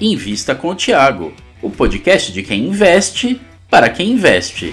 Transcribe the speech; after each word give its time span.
Invista 0.00 0.54
com 0.54 0.68
o 0.68 0.74
Tiago, 0.76 1.34
o 1.60 1.68
podcast 1.68 2.32
de 2.32 2.44
quem 2.44 2.68
investe 2.68 3.40
para 3.68 3.90
quem 3.90 4.12
investe. 4.12 4.72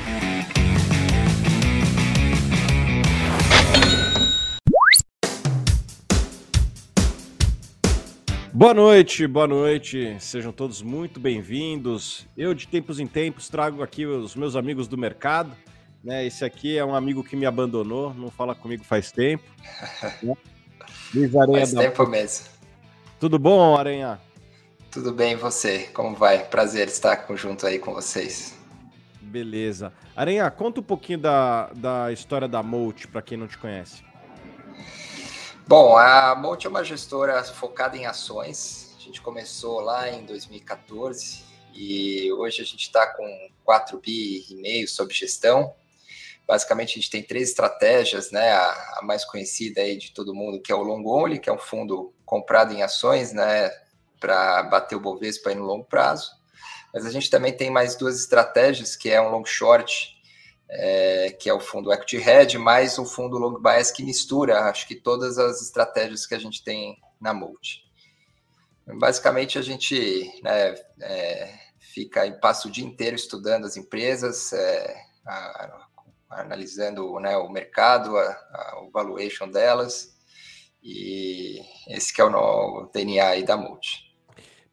Boa 8.54 8.76
noite, 8.76 9.26
boa 9.26 9.48
noite, 9.48 10.16
sejam 10.20 10.52
todos 10.52 10.84
muito 10.84 11.20
bem-vindos. 11.20 12.28
Eu, 12.38 12.54
de 12.54 12.68
tempos 12.68 13.00
em 13.00 13.08
tempos, 13.08 13.50
trago 13.50 13.82
aqui 13.82 14.06
os 14.06 14.36
meus 14.36 14.56
amigos 14.56 14.88
do 14.88 14.96
mercado. 14.96 15.58
Né? 16.04 16.28
Esse 16.28 16.46
aqui 16.46 16.78
é 16.78 16.86
um 16.86 16.94
amigo 16.94 17.24
que 17.24 17.36
me 17.36 17.48
abandonou, 17.48 18.14
não 18.14 18.30
fala 18.30 18.54
comigo 18.54 18.84
faz 18.84 19.12
tempo. 19.12 19.44
Luiz 21.16 21.36
Aranha 21.36 21.58
faz 21.58 21.74
da... 21.74 21.82
tempo 21.82 22.06
mesmo. 22.06 22.46
Tudo 23.20 23.40
bom, 23.40 23.76
Aranha? 23.76 24.20
Tudo 24.96 25.12
bem, 25.12 25.34
e 25.34 25.36
você? 25.36 25.90
Como 25.94 26.16
vai? 26.16 26.46
Prazer 26.46 26.88
estar 26.88 27.28
junto 27.36 27.68
aí 27.68 27.80
com 27.80 27.94
vocês. 27.94 28.56
Beleza. 29.20 29.92
Aranha, 30.16 30.50
conta 30.50 30.80
um 30.80 30.84
pouquinho 30.84 31.20
da, 31.20 31.70
da 31.74 32.14
história 32.14 32.48
da 32.48 32.64
Molt 32.64 33.10
para 33.10 33.22
quem 33.22 33.38
não 33.38 33.46
te 33.46 33.58
conhece. 33.58 34.06
Bom, 35.68 35.98
a 35.98 36.34
Molt 36.34 36.66
é 36.66 36.70
uma 36.70 36.82
gestora 36.82 37.44
focada 37.44 37.98
em 37.98 38.06
ações. 38.06 38.96
A 38.98 39.02
gente 39.02 39.22
começou 39.22 39.82
lá 39.82 40.10
em 40.10 40.26
2014 40.26 41.44
e 41.74 42.32
hoje 42.32 42.62
a 42.62 42.66
gente 42.66 42.84
está 42.84 43.06
com 43.06 43.50
4 43.66 44.00
bi 44.00 44.46
e 44.50 44.56
meio 44.56 44.88
sob 44.88 45.14
gestão. 45.14 45.76
Basicamente, 46.48 46.92
a 46.92 47.02
gente 47.02 47.10
tem 47.10 47.22
três 47.22 47.50
estratégias, 47.50 48.32
né? 48.32 48.50
A, 48.50 49.00
a 49.00 49.02
mais 49.04 49.26
conhecida 49.26 49.82
aí 49.82 49.98
de 49.98 50.14
todo 50.14 50.34
mundo, 50.34 50.62
que 50.62 50.72
é 50.72 50.76
o 50.76 50.84
long 50.84 51.06
only, 51.06 51.38
que 51.38 51.50
é 51.50 51.54
um 51.54 51.60
fundo 51.60 52.14
comprado 52.24 52.74
em 52.74 52.82
ações, 52.82 53.34
né? 53.34 53.70
Para 54.20 54.64
bater 54.64 54.96
o 54.96 55.00
Bovespa 55.00 55.50
aí 55.50 55.56
no 55.56 55.66
longo 55.66 55.86
prazo. 55.86 56.32
Mas 56.94 57.06
a 57.06 57.12
gente 57.12 57.30
também 57.30 57.56
tem 57.56 57.70
mais 57.70 57.96
duas 57.96 58.20
estratégias, 58.20 58.96
que 58.96 59.10
é 59.10 59.22
um 59.22 59.30
long 59.30 59.46
short, 59.46 60.16
é, 60.70 61.36
que 61.40 61.50
é 61.50 61.54
o 61.54 61.60
fundo 61.60 61.92
Equity 61.92 62.18
Hedge, 62.18 62.58
mais 62.58 62.98
o 62.98 63.06
fundo 63.06 63.38
long 63.38 63.60
bias 63.60 63.92
que 63.92 64.04
mistura, 64.04 64.62
acho 64.62 64.88
que 64.88 64.96
todas 64.96 65.38
as 65.38 65.62
estratégias 65.62 66.26
que 66.26 66.34
a 66.34 66.40
gente 66.40 66.64
tem 66.64 66.98
na 67.20 67.34
Multi. 67.34 67.84
Basicamente, 68.88 69.58
a 69.58 69.62
gente 69.62 70.40
né, 70.44 70.76
é, 71.02 71.54
fica 71.80 72.26
e 72.26 72.40
passa 72.40 72.68
o 72.68 72.72
dia 72.72 72.86
inteiro 72.86 73.16
estudando 73.16 73.66
as 73.66 73.78
empresas, 73.78 74.54
é, 74.54 74.96
a, 75.26 75.34
a, 75.34 75.88
analisando 76.42 77.20
né, 77.20 77.36
o 77.38 77.50
mercado, 77.50 78.16
a, 78.18 78.80
o 78.84 78.92
valuation 78.92 79.50
delas, 79.50 80.16
e 80.84 81.62
esse 81.88 82.14
que 82.14 82.22
é 82.22 82.26
o, 82.26 82.30
o 82.30 82.92
DNA 82.94 83.28
aí 83.28 83.44
da 83.44 83.58
Multi. 83.58 84.05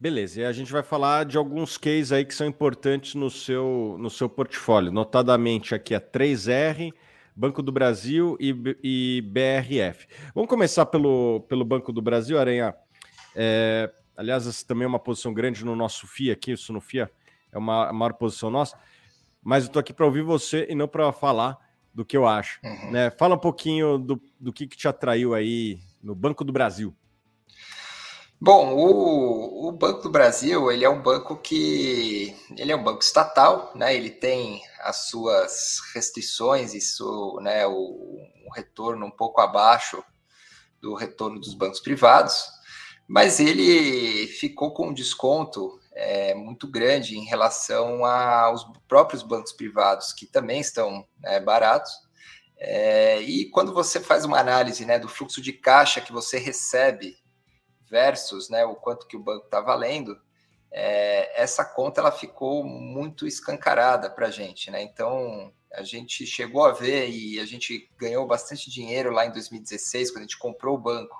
Beleza, 0.03 0.41
e 0.41 0.45
a 0.45 0.51
gente 0.51 0.69
vai 0.69 0.83
falar 0.83 1.23
de 1.23 1.37
alguns 1.37 1.77
cases 1.77 2.11
aí 2.11 2.25
que 2.25 2.35
são 2.35 2.45
importantes 2.45 3.15
no 3.15 3.31
seu, 3.31 3.95
no 3.97 4.09
seu 4.09 4.27
portfólio, 4.27 4.91
notadamente 4.91 5.73
aqui 5.73 5.95
a 5.95 6.01
3R, 6.01 6.93
Banco 7.33 7.63
do 7.63 7.71
Brasil 7.71 8.35
e, 8.37 8.53
e 8.83 9.21
BRF. 9.21 10.05
Vamos 10.35 10.49
começar 10.49 10.87
pelo, 10.87 11.45
pelo 11.47 11.63
Banco 11.63 11.93
do 11.93 12.01
Brasil, 12.01 12.37
Aranha. 12.37 12.75
É, 13.33 13.89
aliás, 14.17 14.45
essa 14.45 14.67
também 14.67 14.83
é 14.83 14.87
uma 14.89 14.99
posição 14.99 15.33
grande 15.33 15.63
no 15.63 15.73
nosso 15.73 16.05
FIA 16.05 16.33
aqui, 16.33 16.51
isso 16.51 16.73
no 16.73 16.81
FIA 16.81 17.09
é 17.49 17.57
uma 17.57 17.87
a 17.87 17.93
maior 17.93 18.11
posição 18.11 18.49
nossa, 18.49 18.77
mas 19.41 19.63
eu 19.63 19.67
estou 19.67 19.79
aqui 19.79 19.93
para 19.93 20.05
ouvir 20.05 20.21
você 20.21 20.67
e 20.69 20.75
não 20.75 20.85
para 20.85 21.13
falar 21.13 21.57
do 21.93 22.03
que 22.03 22.17
eu 22.17 22.27
acho. 22.27 22.59
Uhum. 22.61 22.91
Né? 22.91 23.09
Fala 23.09 23.35
um 23.35 23.39
pouquinho 23.39 23.97
do, 23.97 24.21
do 24.37 24.51
que, 24.51 24.67
que 24.67 24.75
te 24.75 24.85
atraiu 24.85 25.33
aí 25.33 25.79
no 26.03 26.13
Banco 26.13 26.43
do 26.43 26.51
Brasil. 26.51 26.93
Bom, 28.45 28.73
o, 28.73 29.69
o, 29.69 29.71
Banco 29.71 30.01
do 30.01 30.09
Brasil 30.09 30.69
ele 30.69 30.83
é 30.83 30.89
um 30.89 31.01
banco 31.01 31.37
que 31.37 32.35
ele 32.57 32.73
é 32.73 32.75
um 32.75 32.83
banco 32.83 33.01
estatal, 33.01 33.71
né? 33.73 33.95
Ele 33.95 34.09
tem 34.09 34.61
as 34.81 35.07
suas 35.07 35.79
restrições 35.95 36.71
seu, 36.97 37.37
né, 37.39 37.65
o, 37.65 37.71
um 38.45 38.51
retorno 38.53 39.05
um 39.05 39.11
pouco 39.11 39.39
abaixo 39.39 40.03
do 40.81 40.93
retorno 40.93 41.39
dos 41.39 41.53
bancos 41.53 41.79
privados, 41.79 42.49
mas 43.07 43.39
ele 43.39 44.27
ficou 44.27 44.73
com 44.73 44.89
um 44.89 44.93
desconto 44.93 45.79
é, 45.93 46.35
muito 46.35 46.67
grande 46.67 47.17
em 47.17 47.23
relação 47.23 48.03
aos 48.03 48.65
próprios 48.89 49.23
bancos 49.23 49.53
privados 49.53 50.11
que 50.11 50.25
também 50.25 50.59
estão 50.59 51.07
né, 51.17 51.39
baratos. 51.39 51.93
É, 52.57 53.21
e 53.21 53.49
quando 53.51 53.73
você 53.73 54.01
faz 54.01 54.25
uma 54.25 54.37
análise 54.37 54.83
né, 54.83 54.99
do 54.99 55.07
fluxo 55.07 55.41
de 55.41 55.53
caixa 55.53 56.01
que 56.01 56.11
você 56.11 56.37
recebe 56.37 57.22
versus 57.93 58.49
né, 58.49 58.65
o 58.65 58.73
quanto 58.73 59.05
que 59.05 59.15
o 59.15 59.19
banco 59.19 59.45
está 59.45 59.61
valendo, 59.61 60.19
é, 60.71 61.39
essa 61.39 61.63
conta 61.63 62.01
ela 62.01 62.11
ficou 62.11 62.63
muito 62.63 63.27
escancarada 63.27 64.09
para 64.09 64.27
a 64.27 64.31
gente. 64.31 64.71
Né? 64.71 64.81
Então, 64.81 65.53
a 65.71 65.83
gente 65.83 66.25
chegou 66.25 66.65
a 66.65 66.71
ver 66.71 67.07
e 67.07 67.39
a 67.39 67.45
gente 67.45 67.87
ganhou 67.95 68.25
bastante 68.25 68.71
dinheiro 68.71 69.11
lá 69.11 69.27
em 69.27 69.31
2016, 69.31 70.09
quando 70.09 70.17
a 70.17 70.21
gente 70.23 70.39
comprou 70.39 70.75
o 70.75 70.81
banco, 70.81 71.15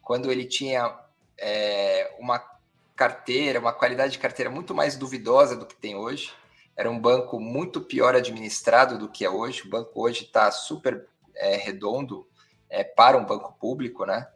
quando 0.00 0.32
ele 0.32 0.46
tinha 0.46 0.98
é, 1.36 2.16
uma 2.18 2.42
carteira, 2.96 3.60
uma 3.60 3.74
qualidade 3.74 4.12
de 4.12 4.18
carteira 4.18 4.50
muito 4.50 4.74
mais 4.74 4.96
duvidosa 4.96 5.54
do 5.56 5.66
que 5.66 5.76
tem 5.76 5.94
hoje. 5.94 6.32
Era 6.74 6.90
um 6.90 6.98
banco 6.98 7.38
muito 7.38 7.82
pior 7.82 8.14
administrado 8.14 8.96
do 8.96 9.10
que 9.10 9.26
é 9.26 9.30
hoje. 9.30 9.66
O 9.66 9.70
banco 9.70 10.00
hoje 10.00 10.24
está 10.24 10.50
super 10.50 11.06
é, 11.36 11.56
redondo 11.56 12.26
é, 12.70 12.82
para 12.82 13.18
um 13.18 13.26
banco 13.26 13.54
público, 13.60 14.06
né? 14.06 14.26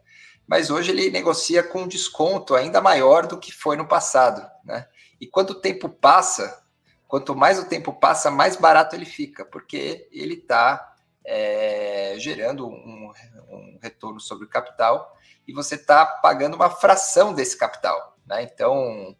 Mas 0.47 0.69
hoje 0.69 0.91
ele 0.91 1.09
negocia 1.09 1.63
com 1.63 1.83
um 1.83 1.87
desconto 1.87 2.55
ainda 2.55 2.81
maior 2.81 3.25
do 3.27 3.39
que 3.39 3.51
foi 3.51 3.77
no 3.77 3.87
passado, 3.87 4.45
né? 4.63 4.87
E 5.19 5.27
quando 5.27 5.51
o 5.51 5.61
tempo 5.61 5.87
passa, 5.87 6.63
quanto 7.07 7.35
mais 7.35 7.59
o 7.59 7.65
tempo 7.65 7.93
passa, 7.93 8.29
mais 8.29 8.55
barato 8.55 8.95
ele 8.95 9.05
fica, 9.05 9.45
porque 9.45 10.07
ele 10.11 10.35
está 10.35 10.95
é, 11.25 12.15
gerando 12.17 12.67
um, 12.67 13.11
um, 13.49 13.79
retorno 13.81 14.19
sobre 14.19 14.45
o 14.45 14.49
capital 14.49 15.15
e 15.47 15.53
você 15.53 15.75
está 15.75 16.05
pagando 16.05 16.55
uma 16.55 16.69
fração 16.69 17.33
desse 17.33 17.57
capital, 17.57 18.17
né? 18.25 18.43
Então, 18.43 19.15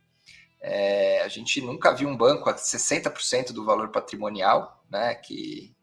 é, 0.59 1.21
a 1.21 1.27
gente 1.27 1.61
nunca 1.61 1.93
viu 1.93 2.07
um 2.07 2.17
banco 2.17 2.49
a 2.49 2.55
60% 2.55 3.51
do 3.51 3.65
valor 3.65 3.89
patrimonial, 3.89 4.83
né? 4.89 5.15
Que, 5.15 5.75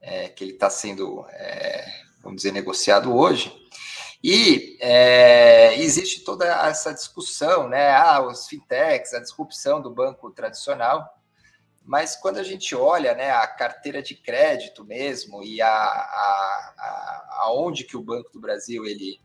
é, 0.00 0.28
que 0.28 0.44
ele 0.44 0.52
está 0.52 0.68
sendo, 0.70 1.26
é, 1.30 1.84
vamos 2.20 2.36
dizer, 2.36 2.52
negociado 2.52 3.14
hoje. 3.14 3.52
E 4.26 4.78
é, 4.80 5.78
existe 5.78 6.24
toda 6.24 6.46
essa 6.46 6.94
discussão, 6.94 7.68
né? 7.68 7.90
Ah, 7.90 8.22
os 8.26 8.46
fintechs, 8.46 9.12
a 9.12 9.20
disrupção 9.20 9.82
do 9.82 9.90
banco 9.90 10.30
tradicional. 10.30 11.06
Mas 11.84 12.16
quando 12.16 12.38
a 12.38 12.42
gente 12.42 12.74
olha 12.74 13.14
né, 13.14 13.30
a 13.32 13.46
carteira 13.46 14.02
de 14.02 14.14
crédito 14.14 14.82
mesmo 14.82 15.44
e 15.44 15.60
a, 15.60 15.68
a, 15.68 16.74
a, 16.78 17.38
aonde 17.42 17.84
que 17.84 17.98
o 17.98 18.02
Banco 18.02 18.32
do 18.32 18.40
Brasil 18.40 18.86
ele 18.86 19.20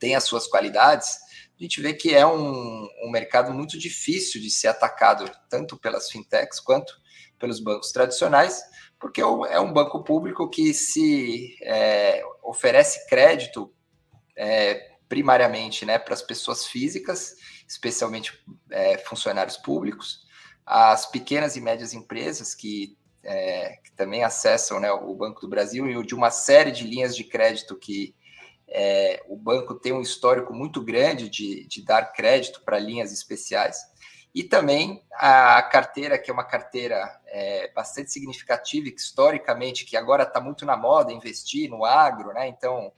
tem 0.00 0.16
as 0.16 0.24
suas 0.24 0.48
qualidades, 0.48 1.20
a 1.56 1.62
gente 1.62 1.80
vê 1.80 1.94
que 1.94 2.12
é 2.12 2.26
um, 2.26 2.88
um 3.04 3.10
mercado 3.12 3.54
muito 3.54 3.78
difícil 3.78 4.40
de 4.40 4.50
ser 4.50 4.66
atacado, 4.66 5.30
tanto 5.48 5.76
pelas 5.76 6.10
fintechs 6.10 6.58
quanto 6.58 6.92
pelos 7.38 7.60
bancos 7.60 7.92
tradicionais, 7.92 8.64
porque 8.98 9.20
é 9.20 9.60
um 9.60 9.72
banco 9.72 10.02
público 10.02 10.50
que 10.50 10.74
se 10.74 11.56
é, 11.62 12.20
oferece 12.42 13.06
crédito 13.06 13.72
é, 14.38 14.92
primariamente 15.08 15.84
né, 15.84 15.98
para 15.98 16.14
as 16.14 16.22
pessoas 16.22 16.66
físicas, 16.66 17.34
especialmente 17.66 18.38
é, 18.70 18.96
funcionários 18.98 19.56
públicos, 19.56 20.26
as 20.64 21.06
pequenas 21.10 21.56
e 21.56 21.60
médias 21.60 21.92
empresas 21.92 22.54
que, 22.54 22.96
é, 23.22 23.78
que 23.82 23.92
também 23.92 24.22
acessam 24.22 24.78
né, 24.78 24.92
o 24.92 25.14
Banco 25.14 25.40
do 25.40 25.48
Brasil 25.48 25.86
e 25.90 26.06
de 26.06 26.14
uma 26.14 26.30
série 26.30 26.70
de 26.70 26.84
linhas 26.84 27.16
de 27.16 27.24
crédito 27.24 27.76
que 27.76 28.14
é, 28.68 29.22
o 29.26 29.36
banco 29.36 29.74
tem 29.74 29.92
um 29.92 30.02
histórico 30.02 30.52
muito 30.52 30.82
grande 30.82 31.28
de, 31.28 31.66
de 31.66 31.82
dar 31.82 32.12
crédito 32.12 32.62
para 32.62 32.78
linhas 32.78 33.12
especiais. 33.12 33.78
E 34.34 34.44
também 34.44 35.02
a 35.14 35.62
carteira, 35.62 36.18
que 36.18 36.30
é 36.30 36.34
uma 36.34 36.44
carteira 36.44 37.18
é, 37.26 37.72
bastante 37.72 38.12
significativa 38.12 38.90
que 38.90 39.00
historicamente, 39.00 39.86
que 39.86 39.96
agora 39.96 40.22
está 40.24 40.38
muito 40.38 40.66
na 40.66 40.76
moda 40.76 41.12
investir 41.12 41.70
no 41.70 41.84
agro, 41.84 42.34
né? 42.34 42.46
Então, 42.46 42.92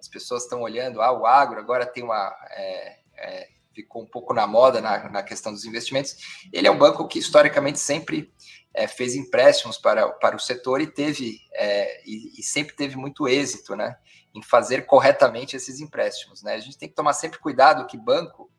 as 0.00 0.08
pessoas 0.08 0.44
estão 0.44 0.62
olhando, 0.62 1.02
ah, 1.02 1.12
o 1.12 1.26
agro 1.26 1.60
agora 1.60 1.84
tem 1.84 2.02
uma. 2.02 2.34
É, 2.50 2.98
é, 3.18 3.48
ficou 3.74 4.02
um 4.02 4.06
pouco 4.06 4.34
na 4.34 4.46
moda 4.46 4.80
na, 4.80 5.08
na, 5.10 5.22
questão 5.22 5.52
dos 5.52 5.64
investimentos. 5.64 6.16
Ele 6.52 6.66
é 6.66 6.70
um 6.70 6.78
banco 6.78 7.06
que 7.06 7.18
historicamente 7.18 7.78
sempre 7.78 8.32
é, 8.74 8.88
fez 8.88 9.14
empréstimos 9.14 9.78
para, 9.78 10.08
para 10.08 10.34
o 10.34 10.40
setor 10.40 10.80
e 10.80 10.86
teve 10.86 11.40
é, 11.52 12.02
e, 12.04 12.40
e, 12.40 12.42
sempre 12.42 12.74
teve 12.74 12.96
muito 12.96 13.28
êxito 13.28 13.76
né, 13.76 13.96
em 14.34 14.42
fazer 14.42 14.86
corretamente 14.86 15.54
esses 15.54 15.80
empréstimos. 15.80 16.42
Né? 16.42 16.54
A 16.54 16.60
gente 16.60 16.78
tem 16.78 16.88
que 16.88 16.94
tomar 16.94 17.12
sempre 17.12 17.38
cuidado 17.38 17.86
que 17.86 17.96
banco 17.96 18.50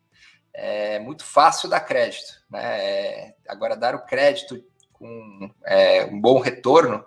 é 0.54 1.00
muito 1.00 1.24
fácil 1.24 1.70
dar 1.70 1.82
crédito. 1.82 2.42
Né? 2.50 2.62
É, 2.64 3.36
agora, 3.48 3.76
dar 3.76 3.96
o 3.96 4.06
crédito 4.06 4.64
com 4.94 5.52
é, 5.66 6.06
um 6.06 6.20
bom 6.20 6.40
retorno 6.40 7.04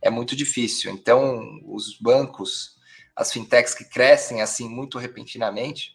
é 0.00 0.10
muito 0.10 0.36
difícil. 0.36 0.92
Então, 0.92 1.60
os 1.66 1.98
bancos 1.98 2.73
as 3.16 3.32
fintechs 3.32 3.74
que 3.74 3.84
crescem 3.84 4.42
assim 4.42 4.68
muito 4.68 4.98
repentinamente, 4.98 5.94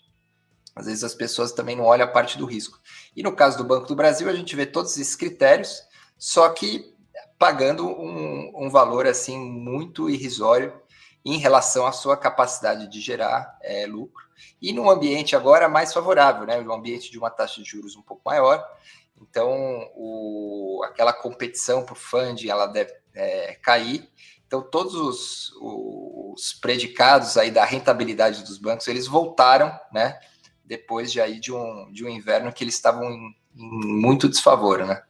Às 0.76 0.86
vezes 0.86 1.04
as 1.04 1.14
pessoas 1.14 1.52
também 1.52 1.76
não 1.76 1.86
olham 1.86 2.06
a 2.06 2.12
parte 2.12 2.38
do 2.38 2.46
risco. 2.46 2.80
E 3.16 3.22
no 3.22 3.36
caso 3.36 3.58
do 3.58 3.64
Banco 3.64 3.88
do 3.88 3.96
Brasil, 3.96 4.30
a 4.30 4.34
gente 4.34 4.56
vê 4.56 4.66
todos 4.66 4.98
esses 4.98 5.16
critérios, 5.16 5.84
só 6.18 6.50
que 6.50 6.96
pagando 7.38 7.88
um, 7.88 8.52
um 8.56 8.70
valor 8.70 9.08
assim 9.08 9.38
muito 9.38 10.10
irrisório 10.10 10.80
em 11.26 11.38
relação 11.38 11.86
à 11.86 11.92
sua 11.92 12.16
capacidade 12.16 12.88
de 12.88 13.02
gerar 13.02 13.58
é, 13.62 13.86
lucro. 13.86 14.24
E 14.62 14.72
num 14.72 14.90
ambiente 14.90 15.36
agora 15.36 15.68
mais 15.68 15.94
favorável, 15.94 16.46
né? 16.46 16.60
Um 16.60 16.74
ambiente 16.74 17.12
de 17.12 17.18
uma 17.18 17.30
taxa 17.30 17.62
de 17.62 17.70
juros 17.70 17.96
um 17.96 18.02
pouco 18.02 18.22
maior. 18.26 18.66
Então, 19.22 19.52
o, 19.96 20.82
aquela 20.86 21.12
competição 21.12 21.86
o 21.90 21.96
funding 21.96 22.48
ela 22.50 22.68
deve 22.68 22.94
é, 23.14 23.56
cair. 23.56 24.10
Então, 24.50 24.64
todos 24.64 24.96
os, 24.96 25.54
os 25.62 26.54
predicados 26.54 27.38
aí 27.38 27.52
da 27.52 27.64
rentabilidade 27.64 28.44
dos 28.44 28.58
bancos, 28.58 28.88
eles 28.88 29.06
voltaram, 29.06 29.72
né? 29.94 30.20
Depois 30.66 31.12
de 31.12 31.22
aí 31.22 31.40
de 31.40 31.54
um, 31.54 31.92
de 31.92 32.04
um 32.04 32.10
inverno 32.10 32.52
que 32.52 32.64
eles 32.64 32.74
estavam 32.74 33.04
em, 33.12 33.36
em 33.56 34.02
muito 34.02 34.28
desfavor, 34.28 34.84
né? 34.84 35.04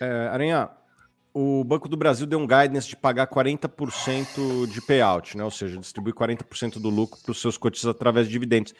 É, 0.00 0.28
Aranha, 0.32 0.70
o 1.32 1.62
Banco 1.62 1.88
do 1.88 1.96
Brasil 1.96 2.26
deu 2.26 2.40
um 2.40 2.48
guidance 2.48 2.88
de 2.88 2.96
pagar 2.96 3.28
40% 3.28 4.66
de 4.66 4.80
payout, 4.82 5.36
né? 5.36 5.44
ou 5.44 5.50
seja, 5.52 5.78
distribuir 5.78 6.16
40% 6.16 6.80
do 6.80 6.90
lucro 6.90 7.20
para 7.22 7.30
os 7.30 7.40
seus 7.40 7.56
cotistas 7.56 7.90
através 7.90 8.26
de 8.26 8.32
dividendos. 8.32 8.74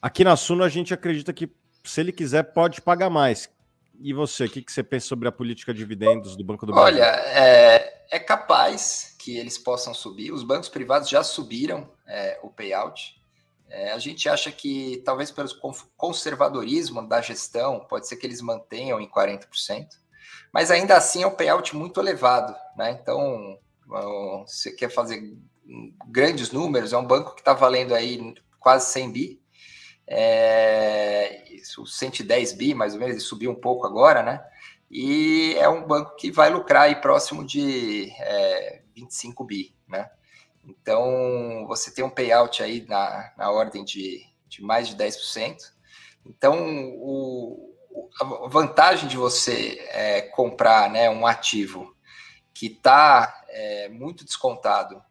Aqui 0.00 0.22
na 0.22 0.36
Suno, 0.36 0.62
a 0.62 0.68
gente 0.68 0.94
acredita 0.94 1.32
que, 1.32 1.50
se 1.82 2.00
ele 2.00 2.12
quiser, 2.12 2.44
pode 2.44 2.80
pagar 2.80 3.10
mais. 3.10 3.50
E 4.00 4.12
você, 4.12 4.44
o 4.44 4.50
que, 4.50 4.62
que 4.62 4.72
você 4.72 4.82
pensa 4.82 5.06
sobre 5.06 5.28
a 5.28 5.32
política 5.32 5.72
de 5.72 5.78
dividendos 5.78 6.36
do 6.36 6.44
Banco 6.44 6.66
do 6.66 6.72
Brasil? 6.72 6.96
Olha, 6.96 7.04
é, 7.04 8.04
é 8.10 8.18
capaz 8.18 9.14
que 9.18 9.36
eles 9.36 9.58
possam 9.58 9.92
subir. 9.92 10.32
Os 10.32 10.42
bancos 10.42 10.68
privados 10.68 11.08
já 11.08 11.22
subiram 11.22 11.88
é, 12.06 12.38
o 12.42 12.50
payout. 12.50 13.16
É, 13.68 13.92
a 13.92 13.98
gente 13.98 14.28
acha 14.28 14.52
que, 14.52 15.02
talvez 15.04 15.30
pelo 15.30 15.48
conservadorismo 15.96 17.06
da 17.06 17.20
gestão, 17.20 17.80
pode 17.80 18.06
ser 18.06 18.16
que 18.16 18.26
eles 18.26 18.40
mantenham 18.40 19.00
em 19.00 19.08
40%, 19.08 19.88
mas 20.52 20.70
ainda 20.70 20.96
assim 20.96 21.22
é 21.22 21.26
um 21.26 21.34
payout 21.34 21.74
muito 21.74 22.00
elevado. 22.00 22.54
Né? 22.76 22.98
Então, 23.00 23.58
você 24.46 24.72
quer 24.72 24.90
fazer 24.90 25.36
grandes 26.06 26.52
números, 26.52 26.92
é 26.92 26.96
um 26.96 27.06
banco 27.06 27.34
que 27.34 27.40
está 27.40 27.52
valendo 27.52 27.94
aí 27.94 28.34
quase 28.60 28.92
100 28.92 29.10
bi, 29.10 29.40
é, 30.06 31.42
110 31.84 32.52
bi, 32.52 32.74
mais 32.74 32.94
ou 32.94 33.00
menos, 33.00 33.14
ele 33.14 33.24
subiu 33.24 33.50
um 33.50 33.60
pouco 33.60 33.86
agora, 33.86 34.22
né? 34.22 34.44
E 34.90 35.54
é 35.58 35.68
um 35.68 35.86
banco 35.86 36.14
que 36.16 36.30
vai 36.30 36.48
lucrar 36.50 36.82
aí 36.82 36.96
próximo 36.96 37.44
de 37.44 38.12
é, 38.20 38.82
25 38.94 39.44
bi, 39.44 39.74
né? 39.88 40.10
Então, 40.64 41.64
você 41.66 41.92
tem 41.92 42.04
um 42.04 42.10
payout 42.10 42.62
aí 42.62 42.84
na, 42.88 43.32
na 43.36 43.50
ordem 43.50 43.84
de, 43.84 44.24
de 44.48 44.62
mais 44.62 44.88
de 44.88 44.96
10%. 44.96 45.56
Então, 46.24 46.92
o, 46.96 47.74
a 48.20 48.48
vantagem 48.48 49.08
de 49.08 49.16
você 49.16 49.78
é, 49.90 50.22
comprar 50.22 50.90
né, 50.90 51.08
um 51.08 51.26
ativo 51.26 51.94
que 52.52 52.66
está 52.66 53.44
é, 53.48 53.88
muito 53.88 54.24
descontado 54.24 55.02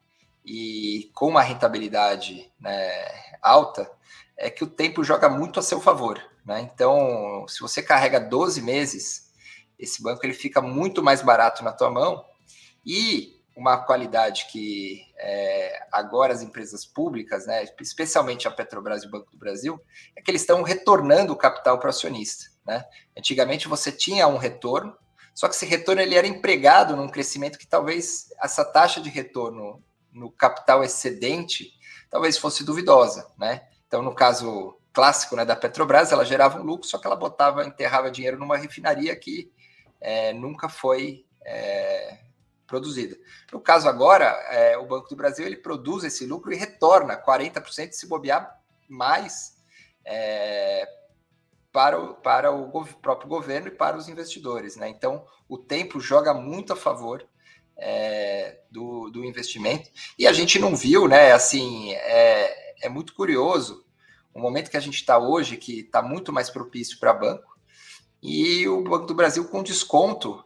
e 0.46 1.10
com 1.14 1.28
uma 1.28 1.42
rentabilidade 1.42 2.52
né, 2.60 2.92
alta, 3.42 3.90
é 4.38 4.50
que 4.50 4.64
o 4.64 4.68
tempo 4.68 5.04
joga 5.04 5.30
muito 5.30 5.60
a 5.60 5.64
seu 5.64 5.80
favor. 5.80 6.22
Né? 6.46 6.62
Então, 6.62 7.46
se 7.48 7.60
você 7.60 7.82
carrega 7.82 8.20
12 8.20 8.62
meses, 8.62 9.32
esse 9.80 10.02
banco 10.02 10.26
ele 10.26 10.34
fica 10.34 10.62
muito 10.62 11.04
mais 11.04 11.22
barato 11.22 11.64
na 11.64 11.72
tua 11.72 11.90
mão 11.90 12.24
e 12.86 13.36
uma 13.56 13.78
qualidade 13.78 14.48
que 14.52 15.02
é, 15.18 15.88
agora 15.92 16.34
as 16.34 16.42
empresas 16.42 16.86
públicas, 16.86 17.48
né, 17.48 17.64
especialmente 17.80 18.48
a 18.48 18.52
Petrobras 18.52 19.04
e 19.04 19.08
o 19.08 19.10
Banco 19.10 19.32
do 19.32 19.38
Brasil, 19.38 19.80
é 20.16 20.22
que 20.22 20.30
eles 20.30 20.42
estão 20.42 20.62
retornando 20.62 21.32
o 21.32 21.38
capital 21.38 21.80
para 21.80 21.88
o 21.88 21.90
acionista. 21.90 22.52
Né? 22.66 22.84
Antigamente 23.18 23.70
você 23.70 23.92
tinha 23.92 24.28
um 24.28 24.38
retorno, 24.38 24.96
só 25.34 25.48
que 25.48 25.56
esse 25.56 25.66
retorno 25.66 26.02
ele 26.02 26.16
era 26.16 26.28
empregado 26.28 26.96
num 26.96 27.08
crescimento 27.08 27.58
que 27.58 27.68
talvez 27.68 28.28
essa 28.42 28.66
taxa 28.66 29.00
de 29.00 29.10
retorno 29.10 29.82
no 30.12 30.30
capital 30.32 30.84
excedente 30.84 31.74
talvez 32.10 32.38
fosse 32.38 32.64
duvidosa. 32.64 33.32
Né? 33.38 33.62
Então, 33.96 34.04
no 34.04 34.14
caso 34.14 34.78
clássico 34.92 35.38
né, 35.38 35.46
da 35.46 35.56
Petrobras, 35.56 36.12
ela 36.12 36.26
gerava 36.26 36.60
um 36.60 36.64
lucro, 36.64 36.86
só 36.86 36.98
que 36.98 37.08
ela 37.08 37.16
botava, 37.16 37.64
enterrava 37.64 38.12
dinheiro 38.12 38.38
numa 38.38 38.58
refinaria 38.58 39.16
que 39.16 39.50
é, 40.02 40.34
nunca 40.34 40.68
foi 40.68 41.26
é, 41.46 42.20
produzida. 42.68 43.16
No 43.54 43.62
caso 43.62 43.88
agora, 43.88 44.26
é, 44.52 44.78
o 44.78 44.86
Banco 44.86 45.08
do 45.08 45.16
Brasil 45.16 45.46
ele 45.46 45.56
produz 45.56 46.04
esse 46.04 46.26
lucro 46.26 46.52
e 46.52 46.58
retorna 46.58 47.16
40% 47.16 47.94
se 47.94 48.06
bobear 48.06 48.60
mais 48.90 49.64
é, 50.04 50.86
para, 51.72 51.98
o, 51.98 52.16
para 52.16 52.52
o 52.52 52.86
próprio 53.02 53.30
governo 53.30 53.70
e 53.70 53.72
para 53.72 53.96
os 53.96 54.10
investidores. 54.10 54.76
Né? 54.76 54.90
Então, 54.90 55.26
o 55.48 55.58
tempo 55.58 56.02
joga 56.02 56.34
muito 56.34 56.74
a 56.74 56.76
favor 56.76 57.26
é, 57.78 58.60
do, 58.70 59.10
do 59.10 59.24
investimento. 59.24 59.90
E 60.20 60.28
a 60.28 60.34
gente 60.34 60.60
não 60.60 60.76
viu, 60.76 61.08
né? 61.08 61.32
Assim, 61.32 61.94
é, 61.94 62.76
é 62.82 62.90
muito 62.90 63.14
curioso 63.14 63.85
o 64.36 64.40
momento 64.42 64.70
que 64.70 64.76
a 64.76 64.82
gente 64.82 64.96
está 64.96 65.18
hoje, 65.18 65.56
que 65.56 65.80
está 65.80 66.02
muito 66.02 66.34
mais 66.34 66.50
propício 66.50 67.00
para 67.00 67.14
banco, 67.14 67.56
e 68.22 68.68
o 68.68 68.84
Banco 68.84 69.06
do 69.06 69.16
Brasil 69.16 69.48
com 69.48 69.64
desconto 69.64 70.44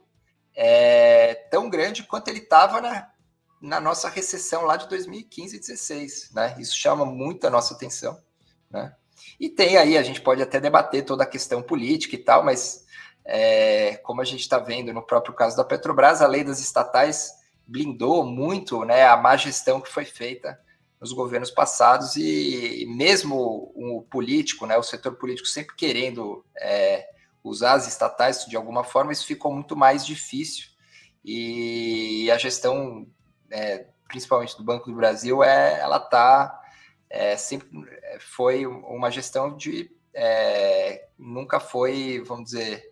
é, 0.56 1.34
tão 1.50 1.70
grande 1.70 2.04
quanto 2.04 2.28
ele 2.28 2.40
estava 2.40 2.80
na, 2.80 3.10
na 3.60 3.80
nossa 3.80 4.08
recessão 4.08 4.64
lá 4.64 4.78
de 4.78 4.88
2015 4.88 5.56
e 5.56 5.60
2016. 5.60 6.32
Né? 6.34 6.56
Isso 6.60 6.78
chama 6.78 7.04
muito 7.04 7.48
a 7.48 7.50
nossa 7.50 7.74
atenção. 7.74 8.22
Né? 8.70 8.94
E 9.40 9.50
tem 9.50 9.76
aí, 9.78 9.98
a 9.98 10.04
gente 10.04 10.22
pode 10.22 10.42
até 10.42 10.60
debater 10.60 11.04
toda 11.04 11.24
a 11.24 11.28
questão 11.28 11.62
política 11.62 12.16
e 12.16 12.20
tal, 12.20 12.44
mas 12.44 12.86
é, 13.26 13.96
como 14.04 14.22
a 14.22 14.26
gente 14.26 14.42
está 14.42 14.60
vendo 14.60 14.94
no 14.94 15.02
próprio 15.02 15.34
caso 15.34 15.58
da 15.58 15.64
Petrobras, 15.64 16.22
a 16.22 16.28
lei 16.28 16.44
das 16.44 16.60
estatais 16.60 17.32
blindou 17.66 18.24
muito 18.24 18.84
né, 18.86 19.08
a 19.08 19.18
má 19.18 19.36
gestão 19.36 19.82
que 19.82 19.92
foi 19.92 20.06
feita 20.06 20.60
nos 21.00 21.14
governos 21.14 21.50
passados 21.50 22.16
e 22.18 22.86
mesmo 22.90 23.72
o 23.74 24.06
político, 24.10 24.66
né, 24.66 24.78
o 24.78 24.84
setor 24.84 25.16
político 25.16 25.48
sempre 25.48 25.76
querendo 25.76 26.46
é, 26.58 27.08
usar 27.44 27.74
as 27.74 27.88
estatais 27.88 28.46
de 28.46 28.58
alguma 28.58 28.84
forma, 28.84 29.14
isso 29.14 29.26
ficou 29.26 29.54
muito 29.54 29.76
mais 29.78 30.06
difícil. 30.06 30.68
E 31.24 32.30
a 32.32 32.38
gestão, 32.38 33.08
é, 33.50 33.86
principalmente 34.08 34.58
do 34.58 34.64
Banco 34.64 34.90
do 34.90 34.96
Brasil, 34.96 35.42
é, 35.44 35.80
ela 35.80 35.98
está 35.98 36.62
é, 37.10 37.36
sempre 37.38 37.70
foi 38.20 38.66
uma 38.68 39.10
gestão 39.10 39.56
de 39.56 39.90
é, 40.14 41.08
nunca 41.18 41.60
foi, 41.60 42.22
vamos 42.26 42.52
dizer, 42.52 42.84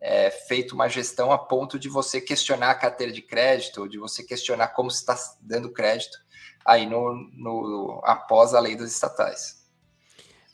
é, 0.00 0.30
feito 0.30 0.74
uma 0.74 0.88
gestão 0.88 1.30
a 1.30 1.38
ponto 1.38 1.78
de 1.78 1.88
você 1.88 2.20
questionar 2.20 2.70
a 2.70 2.74
carteira 2.74 3.12
de 3.12 3.22
crédito, 3.22 3.88
de 3.88 3.98
você 3.98 4.24
questionar 4.24 4.68
como 4.68 4.90
se 4.90 4.98
está 4.98 5.16
dando 5.40 5.72
crédito 5.72 6.18
aí 6.64 6.86
no, 6.86 7.14
no 7.32 8.00
após 8.04 8.54
a 8.54 8.60
lei 8.60 8.76
das 8.76 8.90
estatais. 8.90 9.62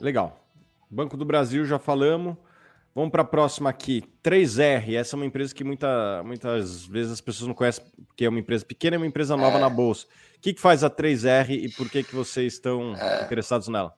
Legal. 0.00 0.38
Banco 0.90 1.16
do 1.16 1.24
Brasil 1.24 1.64
já 1.64 1.78
falamos. 1.78 2.36
Vamos 2.94 3.12
para 3.12 3.22
a 3.22 3.24
próxima 3.24 3.70
aqui. 3.70 4.02
3R. 4.24 4.96
Essa 4.96 5.14
é 5.14 5.16
uma 5.16 5.26
empresa 5.26 5.54
que 5.54 5.62
muita, 5.62 6.22
muitas 6.24 6.84
vezes 6.84 7.12
as 7.12 7.20
pessoas 7.20 7.46
não 7.46 7.54
conhecem, 7.54 7.84
porque 8.06 8.24
é 8.24 8.28
uma 8.28 8.40
empresa 8.40 8.64
pequena, 8.64 8.96
é 8.96 8.98
uma 8.98 9.06
empresa 9.06 9.36
nova 9.36 9.58
é. 9.58 9.60
na 9.60 9.68
bolsa. 9.68 10.06
O 10.36 10.40
que, 10.40 10.52
que 10.52 10.60
faz 10.60 10.82
a 10.82 10.90
3R 10.90 11.50
e 11.50 11.68
por 11.68 11.88
que, 11.88 12.02
que 12.02 12.14
vocês 12.14 12.54
estão 12.54 12.96
é. 12.96 13.22
interessados 13.22 13.68
nela? 13.68 13.94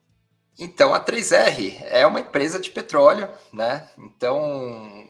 Então, 0.59 0.93
a 0.93 1.03
3R 1.03 1.81
é 1.85 2.05
uma 2.05 2.19
empresa 2.19 2.59
de 2.59 2.69
petróleo, 2.69 3.27
né? 3.51 3.89
Então, 3.97 4.39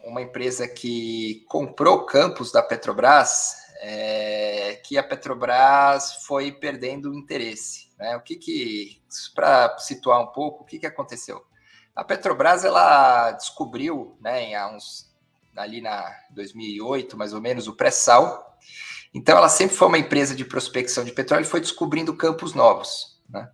uma 0.06 0.22
empresa 0.22 0.68
que 0.68 1.44
comprou 1.50 2.06
campos 2.06 2.52
da 2.52 2.62
Petrobras, 2.62 3.56
é, 3.84 4.80
que 4.86 4.96
a 4.96 5.04
Petrobras 5.04 6.24
foi 6.28 6.52
perdendo 6.52 7.16
interesse. 7.16 7.90
Né? 7.98 8.16
O 8.16 8.22
que 8.22 8.36
que, 8.36 9.02
para 9.34 9.76
situar 9.80 10.22
um 10.22 10.28
pouco, 10.28 10.62
o 10.62 10.66
que, 10.66 10.78
que 10.78 10.86
aconteceu? 10.86 11.44
A 11.96 12.04
Petrobras 12.04 12.64
ela 12.64 13.32
descobriu, 13.32 14.16
né, 14.22 14.44
em 14.44 14.76
uns 14.76 15.12
ali 15.58 15.82
na 15.82 16.10
2008, 16.30 17.18
mais 17.18 17.34
ou 17.34 17.42
menos, 17.42 17.68
o 17.68 17.76
pré-sal. 17.76 18.56
Então 19.14 19.36
ela 19.36 19.50
sempre 19.50 19.76
foi 19.76 19.88
uma 19.88 19.98
empresa 19.98 20.36
de 20.36 20.46
prospecção 20.46 21.04
de 21.04 21.12
petróleo 21.12 21.44
e 21.44 21.48
foi 21.48 21.60
descobrindo 21.60 22.16
campos 22.16 22.54
novos, 22.54 23.20
né? 23.28 23.50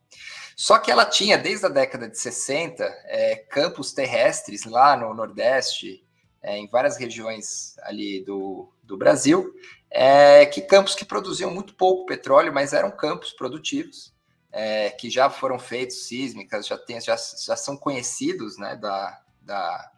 Só 0.55 0.79
que 0.79 0.91
ela 0.91 1.05
tinha, 1.05 1.37
desde 1.37 1.67
a 1.67 1.69
década 1.69 2.09
de 2.09 2.17
60, 2.17 2.83
é, 3.05 3.35
campos 3.35 3.93
terrestres 3.93 4.65
lá 4.65 4.97
no 4.97 5.13
Nordeste, 5.13 6.03
é, 6.41 6.57
em 6.57 6.67
várias 6.67 6.97
regiões 6.97 7.75
ali 7.83 8.23
do, 8.25 8.71
do 8.87 8.97
Brasil, 8.97 9.53
é, 9.91 10.45
que 10.45 10.61
campos 10.61 10.95
que 10.95 11.05
produziam 11.05 11.51
muito 11.51 11.75
pouco 11.75 12.05
petróleo, 12.05 12.53
mas 12.53 12.73
eram 12.73 12.89
campos 12.89 13.31
produtivos, 13.33 14.13
é, 14.51 14.89
que 14.89 15.09
já 15.09 15.29
foram 15.29 15.59
feitos 15.59 16.07
sísmicas, 16.07 16.65
já, 16.65 16.77
tem, 16.77 16.99
já, 16.99 17.15
já 17.15 17.55
são 17.55 17.77
conhecidos 17.77 18.57
né, 18.57 18.75
da, 18.75 19.21
da, 19.41 19.91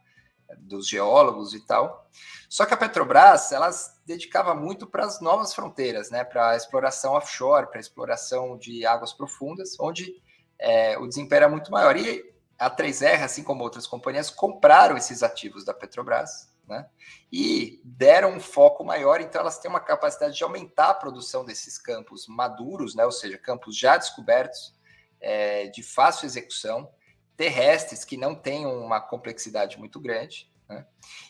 dos 0.58 0.88
geólogos 0.88 1.54
e 1.54 1.66
tal. 1.66 2.10
Só 2.50 2.66
que 2.66 2.74
a 2.74 2.78
Petrobras 2.78 3.52
ela 3.52 3.70
dedicava 4.06 4.56
muito 4.56 4.88
para 4.88 5.06
as 5.06 5.22
novas 5.22 5.54
fronteiras, 5.54 6.10
né, 6.10 6.24
para 6.24 6.50
a 6.50 6.56
exploração 6.58 7.14
offshore, 7.14 7.68
para 7.68 7.78
a 7.78 7.82
exploração 7.82 8.58
de 8.58 8.86
águas 8.86 9.14
profundas, 9.14 9.80
onde 9.80 10.22
é, 10.58 10.98
o 10.98 11.08
desempenho 11.08 11.38
era 11.44 11.50
muito 11.50 11.72
maior. 11.72 11.96
E 11.96 12.34
a 12.58 12.70
3R, 12.70 13.24
assim 13.24 13.44
como 13.44 13.64
outras 13.64 13.88
companhias, 13.88 14.30
compraram 14.30 14.98
esses 14.98 15.24
ativos 15.24 15.64
da 15.64 15.74
Petrobras 15.74 16.49
né? 16.70 16.86
E 17.32 17.82
deram 17.84 18.34
um 18.34 18.40
foco 18.40 18.84
maior, 18.86 19.20
então 19.20 19.42
elas 19.42 19.58
têm 19.58 19.70
uma 19.70 19.80
capacidade 19.80 20.38
de 20.38 20.44
aumentar 20.44 20.90
a 20.90 20.94
produção 20.94 21.44
desses 21.44 21.78
campos 21.78 22.28
maduros, 22.28 22.96
né? 22.96 23.04
Ou 23.04 23.12
seja, 23.12 23.38
campos 23.38 23.76
já 23.76 23.98
descobertos, 23.98 24.78
é, 25.20 25.68
de 25.68 25.84
fácil 25.84 26.26
execução, 26.26 26.90
terrestres 27.36 28.06
que 28.06 28.16
não 28.16 28.36
têm 28.36 28.66
uma 28.66 29.02
complexidade 29.02 29.78
muito 29.78 30.00
grande, 30.00 30.50
né? 30.70 30.86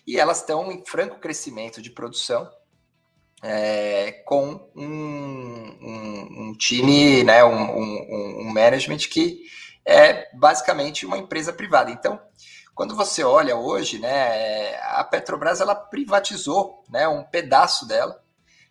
E 0.05 0.19
elas 0.19 0.39
estão 0.41 0.71
em 0.71 0.85
franco 0.85 1.19
crescimento 1.19 1.81
de 1.81 1.89
produção. 1.89 2.51
É, 3.41 4.11
com 4.25 4.69
um, 4.75 5.77
um, 5.81 6.49
um, 6.49 6.57
time, 6.57 7.23
né, 7.23 7.41
um, 7.41 8.41
um 8.41 8.51
management 8.51 8.97
que 9.09 9.45
é 9.85 10.27
basicamente 10.35 11.05
uma 11.05 11.17
empresa 11.17 11.53
privada. 11.53 11.89
Então, 11.89 12.19
quando 12.79 12.95
você 12.95 13.25
olha 13.25 13.57
hoje, 13.57 13.99
né, 13.99 14.77
a 14.77 15.03
Petrobras 15.03 15.59
ela 15.59 15.75
privatizou 15.75 16.81
né, 16.87 17.09
um 17.09 17.25
pedaço 17.25 17.85
dela 17.85 18.23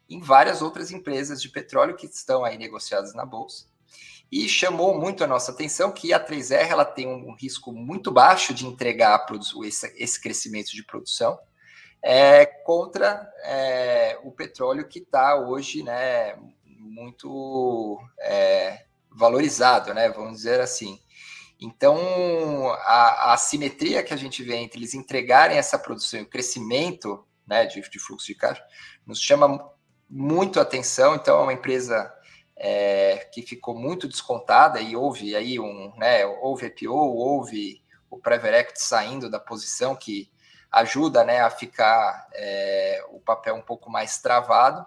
em 0.09 0.19
várias 0.19 0.63
outras 0.63 0.91
empresas 0.91 1.43
de 1.43 1.51
petróleo 1.51 1.95
que 1.95 2.07
estão 2.07 2.43
aí 2.43 2.57
negociadas 2.57 3.13
na 3.13 3.27
bolsa. 3.27 3.67
E 4.33 4.49
chamou 4.49 4.99
muito 4.99 5.23
a 5.23 5.27
nossa 5.27 5.53
atenção 5.53 5.93
que 5.93 6.15
a 6.15 6.27
3R 6.27 6.71
ela 6.71 6.87
tem 6.87 7.07
um 7.07 7.35
risco 7.35 7.71
muito 7.71 8.11
baixo 8.11 8.55
de 8.55 8.67
entregar 8.67 9.27
esse, 9.63 10.23
crescimento 10.23 10.71
de 10.71 10.83
produção 10.83 11.39
é, 12.03 12.47
contra 12.47 13.31
é, 13.45 14.19
o 14.25 14.33
petróleo 14.33 14.89
que 14.89 15.01
está 15.01 15.37
hoje 15.37 15.83
né, 15.83 16.35
muito 16.65 18.01
é, 18.21 18.87
valorizado, 19.11 19.93
né, 19.93 20.09
vamos 20.09 20.39
dizer 20.39 20.63
assim. 20.63 20.99
Então, 21.61 22.71
a, 22.83 23.33
a 23.33 23.37
simetria 23.37 24.03
que 24.03 24.15
a 24.15 24.17
gente 24.17 24.43
vê 24.45 24.57
entre 24.57 24.79
eles 24.79 24.95
entregarem 24.95 25.59
essa 25.59 25.79
produção 25.79 26.21
e 26.21 26.23
o 26.23 26.29
crescimento 26.29 27.27
né, 27.47 27.67
de, 27.67 27.81
de 27.81 27.99
fluxo 27.99 28.27
de 28.27 28.35
caixa 28.35 28.63
nos 29.05 29.21
chama 29.21 29.69
muito 30.09 30.61
atenção. 30.61 31.17
Então, 31.17 31.41
é 31.41 31.43
uma 31.43 31.53
empresa 31.53 32.13
é, 32.57 33.29
que 33.33 33.43
ficou 33.43 33.75
muito 33.75 34.07
descontada 34.07 34.81
e 34.81 34.95
houve 34.95 35.35
aí 35.35 35.59
um, 35.59 35.93
né, 35.97 36.25
houve 36.27 36.67
IPO, 36.67 36.93
houve 36.93 37.83
o 38.11 38.19
Private 38.19 38.73
saindo 38.77 39.29
da 39.29 39.41
posição 39.41 39.97
que 39.97 40.31
ajuda 40.71 41.25
né, 41.25 41.41
a 41.41 41.51
ficar 41.51 42.29
é, 42.35 43.03
o 43.11 43.21
papel 43.21 43.57
um 43.57 43.63
pouco 43.63 43.91
mais 43.91 44.19
travado. 44.19 44.87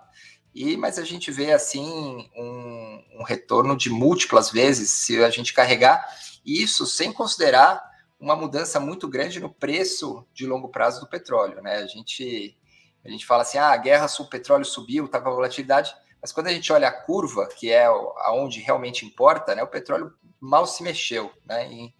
E, 0.53 0.75
mas 0.75 0.99
a 0.99 1.03
gente 1.03 1.31
vê 1.31 1.53
assim 1.53 2.29
um, 2.35 3.03
um 3.19 3.23
retorno 3.23 3.75
de 3.75 3.89
múltiplas 3.89 4.51
vezes 4.51 4.89
se 4.89 5.23
a 5.23 5.29
gente 5.29 5.53
carregar 5.53 6.05
isso 6.45 6.85
sem 6.85 7.11
considerar 7.11 7.91
uma 8.19 8.35
mudança 8.35 8.79
muito 8.79 9.07
grande 9.07 9.39
no 9.39 9.49
preço 9.51 10.25
de 10.33 10.45
longo 10.45 10.69
prazo 10.69 10.99
do 11.01 11.07
petróleo. 11.07 11.61
Né? 11.61 11.77
A, 11.77 11.87
gente, 11.87 12.55
a 13.03 13.09
gente 13.09 13.25
fala 13.25 13.41
assim, 13.41 13.57
ah, 13.57 13.71
a 13.71 13.77
guerra 13.77 14.07
sul 14.07 14.27
petróleo 14.27 14.63
subiu, 14.63 15.05
está 15.05 15.19
com 15.19 15.29
a 15.29 15.33
volatilidade, 15.33 15.95
mas 16.21 16.31
quando 16.31 16.47
a 16.47 16.53
gente 16.53 16.71
olha 16.71 16.87
a 16.87 16.91
curva, 16.91 17.47
que 17.47 17.71
é 17.71 17.85
aonde 17.85 18.59
realmente 18.59 19.05
importa, 19.05 19.55
né, 19.55 19.63
o 19.63 19.67
petróleo 19.67 20.13
mal 20.39 20.67
se 20.67 20.83
mexeu. 20.83 21.31
Né? 21.43 21.65
Em, 21.65 21.95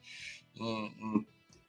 em, 0.56 0.86
em, 0.86 1.28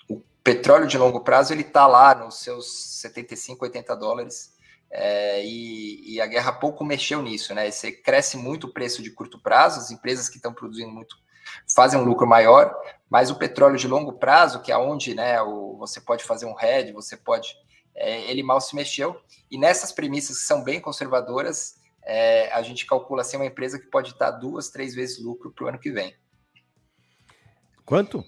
o 0.08 0.22
petróleo 0.44 0.86
de 0.86 0.98
longo 0.98 1.20
prazo 1.20 1.54
ele 1.54 1.62
está 1.62 1.86
lá 1.86 2.14
nos 2.14 2.40
seus 2.40 2.70
75, 3.00 3.64
80 3.64 3.96
dólares. 3.96 4.52
É, 4.94 5.42
e, 5.42 6.16
e, 6.16 6.20
a 6.20 6.26
guerra 6.26 6.52
pouco 6.52 6.84
mexeu 6.84 7.22
nisso, 7.22 7.54
né? 7.54 7.70
Você 7.70 7.90
cresce 7.90 8.36
muito 8.36 8.66
o 8.66 8.72
preço 8.74 9.02
de 9.02 9.10
curto 9.10 9.40
prazo, 9.40 9.80
as 9.80 9.90
empresas 9.90 10.28
que 10.28 10.36
estão 10.36 10.52
produzindo 10.52 10.92
muito 10.92 11.16
fazem 11.74 11.98
um 11.98 12.04
lucro 12.04 12.26
maior, 12.26 12.74
mas 13.08 13.30
o 13.30 13.36
petróleo 13.36 13.76
de 13.76 13.86
longo 13.86 14.14
prazo, 14.14 14.62
que 14.62 14.72
é 14.72 14.76
onde 14.76 15.14
né, 15.14 15.40
o, 15.42 15.76
você 15.76 16.00
pode 16.00 16.24
fazer 16.24 16.46
um 16.46 16.58
hedge, 16.58 16.92
você 16.92 17.16
pode. 17.16 17.54
É, 17.94 18.30
ele 18.30 18.42
mal 18.42 18.60
se 18.60 18.74
mexeu, 18.74 19.20
e 19.50 19.58
nessas 19.58 19.92
premissas 19.92 20.38
que 20.38 20.44
são 20.44 20.64
bem 20.64 20.80
conservadoras, 20.80 21.76
é, 22.02 22.50
a 22.52 22.62
gente 22.62 22.86
calcula 22.86 23.20
assim 23.20 23.36
uma 23.36 23.46
empresa 23.46 23.78
que 23.78 23.86
pode 23.86 24.16
dar 24.18 24.30
duas, 24.30 24.70
três 24.70 24.94
vezes 24.94 25.22
lucro 25.22 25.52
para 25.52 25.64
o 25.64 25.68
ano 25.68 25.78
que 25.78 25.90
vem. 25.90 26.14
Quanto? 27.84 28.24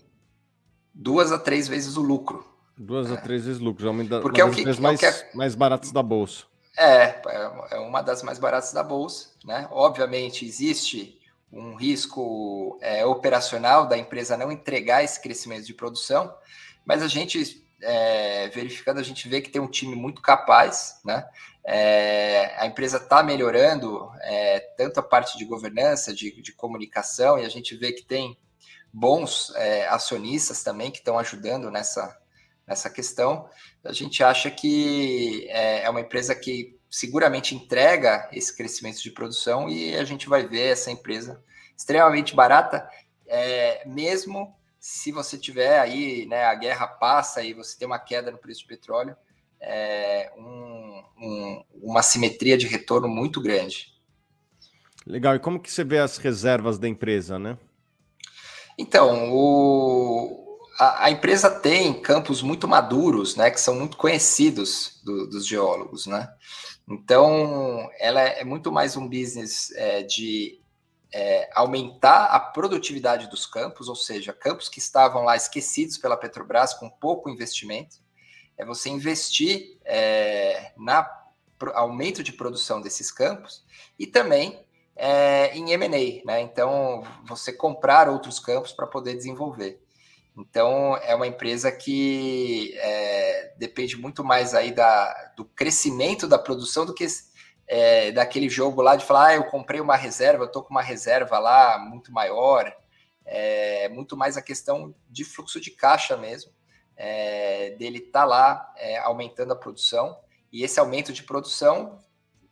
Duas 0.93 1.33
a 1.33 1.39
três 1.39 1.67
vezes 1.67 1.97
o 1.97 2.03
lucro. 2.03 2.45
Duas 2.77 3.11
a 3.11 3.17
três 3.17 3.47
vezes 3.47 3.61
lucro, 3.61 3.89
é 3.89 4.21
Porque 4.21 4.41
é 4.41 4.45
o 4.45 4.51
que, 4.51 4.69
é 4.69 4.81
mais, 4.81 5.03
é... 5.03 5.31
mais 5.35 5.55
baratas 5.55 5.93
da 5.93 6.03
bolsa. 6.03 6.45
É, 6.77 7.23
é 7.71 7.79
uma 7.79 8.03
das 8.03 8.23
mais 8.23 8.39
baratas 8.39 8.73
da 8.73 8.83
bolsa, 8.83 9.31
né? 9.45 9.69
Obviamente 9.71 10.45
existe 10.45 11.21
um 11.55 11.75
risco 11.75 12.79
é, 12.83 13.07
operacional 13.07 13.87
da 13.87 13.97
empresa 13.97 14.37
não 14.37 14.51
entregar 14.51 15.05
esse 15.05 15.21
crescimento 15.21 15.65
de 15.65 15.73
produção, 15.73 16.35
mas 16.85 17.03
a 17.03 17.09
gente, 17.09 17.65
é, 17.81 18.49
verificando, 18.49 18.99
a 18.99 19.03
gente 19.03 19.29
vê 19.29 19.41
que 19.41 19.51
tem 19.51 19.63
um 19.63 19.71
time 19.71 19.95
muito 19.95 20.21
capaz, 20.21 21.01
né? 21.05 21.27
É, 21.67 22.55
a 22.59 22.67
empresa 22.67 22.99
está 22.99 23.23
melhorando 23.23 24.11
é, 24.21 24.61
tanto 24.77 25.01
a 25.01 25.03
parte 25.03 25.39
de 25.39 25.47
governança, 25.47 26.13
de, 26.13 26.43
de, 26.43 26.53
comunicação, 26.53 27.39
e 27.39 27.45
a 27.47 27.49
gente 27.49 27.75
vê 27.75 27.93
que 27.93 28.03
tem 28.03 28.37
bons 28.93 29.51
é, 29.57 29.87
acionistas 29.89 30.63
também 30.63 30.91
que 30.91 30.99
estão 30.99 31.19
ajudando 31.19 31.71
nessa, 31.71 32.19
nessa 32.67 32.91
questão. 32.91 33.49
A 33.83 33.93
gente 33.93 34.23
acha 34.23 34.51
que 34.51 35.47
é, 35.49 35.85
é 35.85 35.91
uma 35.91 36.01
empresa 36.01 36.35
que 36.35 36.79
seguramente 36.95 37.57
entrega 37.57 38.29
esse 38.33 38.57
crescimento 38.57 39.03
de 39.03 39.11
produção 39.11 39.69
e 39.69 39.97
a 39.97 40.05
gente 40.05 40.29
vai 40.29 40.47
ver 40.47 40.71
essa 40.71 40.93
empresa 40.93 41.43
extremamente 41.77 42.37
barata, 42.37 42.89
é, 43.27 43.83
mesmo 43.85 44.57
se 44.79 45.11
você 45.11 45.37
tiver 45.37 45.81
aí, 45.81 46.25
né, 46.27 46.45
a 46.45 46.55
guerra 46.55 46.87
passa 46.87 47.43
e 47.43 47.53
você 47.53 47.77
tem 47.77 47.85
uma 47.85 47.99
queda 47.99 48.31
no 48.31 48.39
preço 48.39 48.63
do 48.63 48.69
petróleo, 48.69 49.17
é, 49.61 50.31
um, 50.37 51.03
um, 51.19 51.65
uma 51.83 52.01
simetria 52.01 52.57
de 52.57 52.69
retorno 52.69 53.09
muito 53.09 53.41
grande. 53.41 53.93
Legal. 55.05 55.35
E 55.35 55.41
como 55.41 55.59
que 55.59 55.73
você 55.73 55.83
vê 55.83 55.99
as 55.99 56.17
reservas 56.17 56.79
da 56.79 56.89
empresa, 56.89 57.41
né? 57.41 57.59
Então, 58.79 59.33
o, 59.33 60.61
a, 60.79 61.07
a, 61.07 61.11
empresa 61.11 61.51
tem 61.51 62.01
campos 62.01 62.41
muito 62.41 62.69
maduros, 62.69 63.35
né, 63.35 63.51
que 63.51 63.61
são 63.61 63.75
muito 63.75 63.97
conhecidos 63.97 65.01
do, 65.03 65.27
dos 65.27 65.45
geólogos, 65.45 66.07
né? 66.07 66.29
Então, 66.89 67.91
ela 67.99 68.21
é 68.21 68.45
muito 68.45 68.71
mais 68.71 68.97
um 68.97 69.09
business 69.09 69.73
é, 69.73 70.03
de 70.03 70.61
é, 71.13 71.49
aumentar 71.55 72.27
a 72.27 72.41
produtividade 72.41 73.29
dos 73.31 73.47
campos, 73.47 73.89
ou 73.89 73.95
seja, 73.95 74.33
campos 74.33 74.69
que 74.69 74.79
estavam 74.79 75.23
lá 75.23 75.37
esquecidos 75.37 75.97
pela 75.97 76.17
Petrobras 76.17 76.75
com 76.75 76.91
pouco 76.91 77.31
investimento, 77.31 77.97
é 78.59 78.65
você 78.65 78.91
investir 78.91 79.79
é, 79.85 80.73
na 80.77 81.09
aumento 81.75 82.23
de 82.23 82.33
produção 82.33 82.81
desses 82.81 83.11
campos 83.11 83.65
e 83.99 84.07
também 84.07 84.65
é, 84.97 85.57
em 85.57 85.71
M&A, 85.73 86.25
né? 86.27 86.41
Então, 86.41 87.03
você 87.25 87.53
comprar 87.53 88.09
outros 88.09 88.39
campos 88.39 88.73
para 88.73 88.87
poder 88.87 89.15
desenvolver. 89.15 89.84
Então, 90.37 90.97
é 90.97 91.15
uma 91.15 91.29
empresa 91.29 91.71
que 91.71 92.75
é, 92.77 93.55
depende 93.57 93.97
muito 93.97 94.25
mais 94.25 94.53
aí 94.53 94.73
da, 94.73 95.33
do 95.37 95.45
crescimento 95.45 96.27
da 96.27 96.39
produção 96.39 96.85
do 96.85 96.93
que 96.93 97.07
é, 97.69 98.11
daquele 98.11 98.49
jogo 98.49 98.83
lá 98.83 98.97
de 98.97 99.05
falar, 99.05 99.29
ah, 99.29 99.35
eu 99.37 99.45
comprei 99.45 99.81
uma 99.81 99.97
reserva, 99.97 100.43
eu 100.43 100.49
estou 100.49 100.63
com 100.63 100.71
uma 100.71 100.83
reserva 100.83 101.39
lá 101.39 101.79
muito 101.79 102.13
maior. 102.13 102.75
É 103.25 103.89
muito 103.89 104.17
mais 104.17 104.37
a 104.37 104.43
questão 104.43 104.95
de 105.09 105.25
fluxo 105.25 105.59
de 105.59 105.71
caixa 105.71 106.17
mesmo, 106.17 106.53
é, 106.97 107.71
dele 107.71 107.99
estar 107.99 108.21
tá 108.21 108.25
lá 108.27 108.75
é, 108.77 108.99
aumentando 108.99 109.53
a 109.53 109.57
produção. 109.57 110.19
E 110.53 110.63
esse 110.63 110.79
aumento 110.79 111.13
de 111.13 111.23
produção 111.23 111.99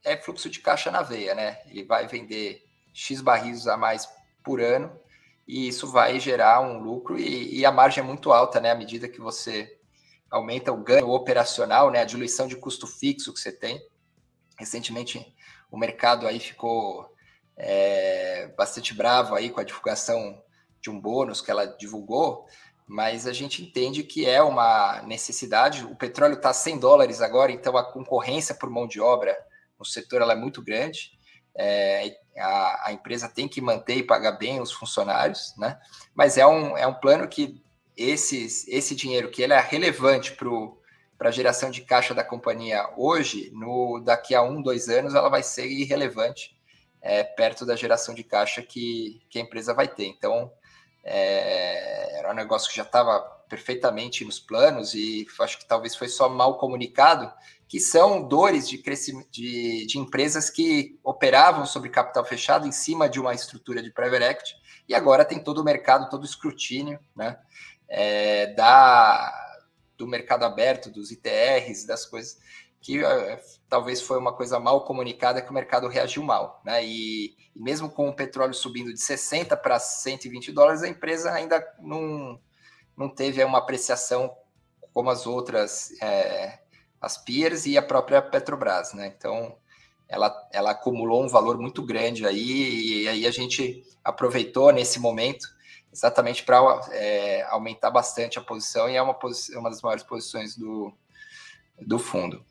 é 0.05 0.17
fluxo 0.17 0.49
de 0.49 0.61
caixa 0.61 0.91
na 0.91 1.03
veia, 1.03 1.35
né? 1.35 1.61
Ele 1.67 1.85
vai 1.85 2.07
vender 2.07 2.65
X 2.95 3.21
barris 3.21 3.67
a 3.67 3.77
mais 3.77 4.09
por 4.43 4.61
ano 4.61 4.99
e 5.47 5.69
isso 5.69 5.87
vai 5.91 6.21
gerar 6.21 6.61
um 6.61 6.79
lucro 6.79 7.19
e, 7.19 7.59
e, 7.59 7.67
a 7.67 7.73
margem 7.73 8.03
é 8.03 8.07
muito 8.07 8.33
alta, 8.33 8.61
né? 8.61 8.71
À 8.71 8.75
medida 8.75 9.09
que 9.09 9.21
você 9.21 9.79
aumenta 10.31 10.73
o 10.73 10.77
ganho 10.77 11.09
operacional, 11.11 11.91
né? 11.91 12.01
A 12.01 12.05
diluição 12.05 12.47
de 12.47 12.57
custo 12.57 12.87
fixo 12.87 13.33
que 13.33 13.41
você 13.41 13.53
tem. 13.53 13.85
Recentemente 14.59 15.35
o 15.71 15.77
mercado 15.77 16.27
aí 16.27 16.39
ficou 16.39 17.13
é, 17.57 18.49
bastante 18.57 18.95
bravo 18.95 19.35
aí 19.35 19.51
com 19.51 19.61
a 19.61 19.65
divulgação 19.65 20.43
de 20.81 20.91
um 20.91 21.01
bônus 21.01 21.41
que 21.41 21.51
ela 21.51 21.67
divulgou, 21.67 22.47
mas 22.87 23.27
a 23.27 23.33
gente 23.33 23.63
entende 23.63 24.03
que 24.03 24.29
é 24.29 24.43
uma 24.43 25.03
necessidade. 25.03 25.85
O 25.85 25.97
petróleo 25.97 26.35
está 26.35 26.53
100 26.53 26.79
dólares 26.79 27.21
agora, 27.21 27.53
então 27.53 27.77
a 27.77 27.85
concorrência 27.85 28.55
por 28.55 28.69
mão 28.69 28.87
de 28.87 29.01
obra 29.01 29.37
no 29.79 29.85
setor 29.85 30.23
ela 30.23 30.35
é 30.35 30.37
muito 30.37 30.63
grande 30.63 31.19
é, 31.57 32.17
a, 32.37 32.89
a, 32.89 32.93
empresa 32.93 33.29
tem 33.29 33.47
que 33.47 33.61
manter 33.61 33.97
e 33.97 34.03
pagar 34.03 34.33
bem 34.33 34.61
os 34.61 34.73
funcionários, 34.73 35.55
né? 35.59 35.79
Mas 36.15 36.39
é 36.39 36.47
um, 36.47 36.77
é 36.77 36.87
um 36.87 36.95
plano 36.95 37.29
que 37.29 37.63
esses, 37.97 38.67
esse 38.69 38.95
dinheiro 38.95 39.31
que 39.31 39.43
ele 39.43 39.53
é 39.53 39.61
relevante 39.61 40.33
para 40.33 41.29
a 41.29 41.33
geração 41.33 41.71
de 41.71 41.83
caixa 41.83 42.15
da 42.15 42.25
companhia 42.25 42.89
hoje, 42.97 43.51
no 43.53 44.01
daqui 44.01 44.35
a 44.35 44.43
um, 44.43 44.63
dois 44.63 44.89
anos, 44.89 45.15
ela 45.15 45.29
vai 45.29 45.43
ser 45.43 45.67
irrelevante 45.67 46.57
é, 47.03 47.23
perto 47.23 47.67
da 47.67 47.77
geração 47.77 48.15
de 48.15 48.25
caixa 48.25 48.63
que, 48.63 49.21
que 49.29 49.39
a 49.39 49.43
empresa 49.43 49.75
vai 49.75 49.89
ter. 49.89 50.07
Então, 50.07 50.51
é, 51.05 52.19
era 52.19 52.31
um 52.31 52.35
negócio 52.35 52.71
que 52.71 52.77
já 52.77 52.85
estava 52.85 53.21
perfeitamente 53.49 54.25
nos 54.25 54.41
planos 54.41 54.95
e 54.95 55.27
acho 55.41 55.59
que 55.59 55.67
talvez 55.67 55.95
foi 55.95 56.09
só 56.09 56.29
mal 56.29 56.57
comunicado, 56.57 57.31
que 57.73 57.81
são 57.81 58.29
dores 58.29 58.69
de 58.69 58.77
crescimento 58.77 59.31
de, 59.31 59.87
de 59.87 59.99
empresas 59.99 60.51
que 60.51 61.01
operavam 61.03 61.65
sobre 61.65 61.89
capital 61.89 62.23
fechado 62.23 62.69
em 62.69 62.71
cima 62.71 63.09
de 63.09 63.19
uma 63.19 63.33
estrutura 63.33 63.83
de 63.83 63.91
private 63.91 64.25
equity 64.25 64.55
e 64.87 64.95
agora 64.95 65.25
tem 65.25 65.43
todo 65.43 65.63
o 65.63 65.65
mercado, 65.65 66.11
todo 66.11 66.21
o 66.21 66.27
escrutínio, 66.27 67.01
né, 67.17 67.39
é, 67.89 68.49
da, 68.49 69.33
do 69.97 70.07
mercado 70.07 70.45
aberto, 70.45 70.91
dos 70.91 71.11
ITRs, 71.11 71.87
das 71.87 72.05
coisas 72.05 72.39
que 72.79 73.03
uh, 73.03 73.39
talvez 73.71 74.03
foi 74.03 74.19
uma 74.19 74.35
coisa 74.35 74.61
mal 74.61 74.85
comunicada 74.85 75.41
que 75.41 75.51
o 75.51 75.55
mercado 75.55 75.89
reagiu 75.89 76.23
mal, 76.23 76.61
né? 76.67 76.85
E, 76.85 77.35
e 77.57 77.63
mesmo 77.63 77.89
com 77.89 78.07
o 78.07 78.15
petróleo 78.15 78.53
subindo 78.53 78.93
de 78.93 79.01
60 79.01 79.57
para 79.57 79.79
120 79.79 80.53
dólares, 80.53 80.83
a 80.83 80.89
empresa 80.89 81.33
ainda 81.33 81.67
não, 81.79 82.39
não 82.95 83.09
teve 83.09 83.43
uma 83.43 83.59
apreciação 83.59 84.37
como 84.93 85.09
as 85.09 85.27
outras, 85.27 85.93
é, 86.03 86.59
as 87.03 87.19
peers 87.19 87.67
e 87.67 87.77
a 87.77 87.83
própria 87.83 88.23
Petrobras, 88.23 88.95
né? 88.95 89.13
Então, 89.19 89.57
ela, 90.09 90.33
ela 90.53 90.71
acumulou 90.71 91.25
um 91.25 91.29
valor 91.29 91.59
muito 91.59 91.85
grande 91.85 92.25
aí, 92.25 93.03
e 93.03 93.09
aí 93.09 93.27
a 93.27 93.31
gente 93.33 93.83
aproveitou 94.05 94.73
nesse 94.73 95.01
momento 95.01 95.47
exatamente 95.93 96.45
para 96.45 96.81
é, 96.93 97.43
aumentar 97.51 97.91
bastante 97.91 98.39
a 98.39 98.43
posição, 98.43 98.89
e 98.89 98.97
é 98.97 99.03
uma, 99.03 99.19
uma 99.57 99.69
das 99.69 99.83
maiores 99.83 100.05
posições 100.05 100.57
do, 100.57 100.93
do 101.81 101.99
fundo. 101.99 102.45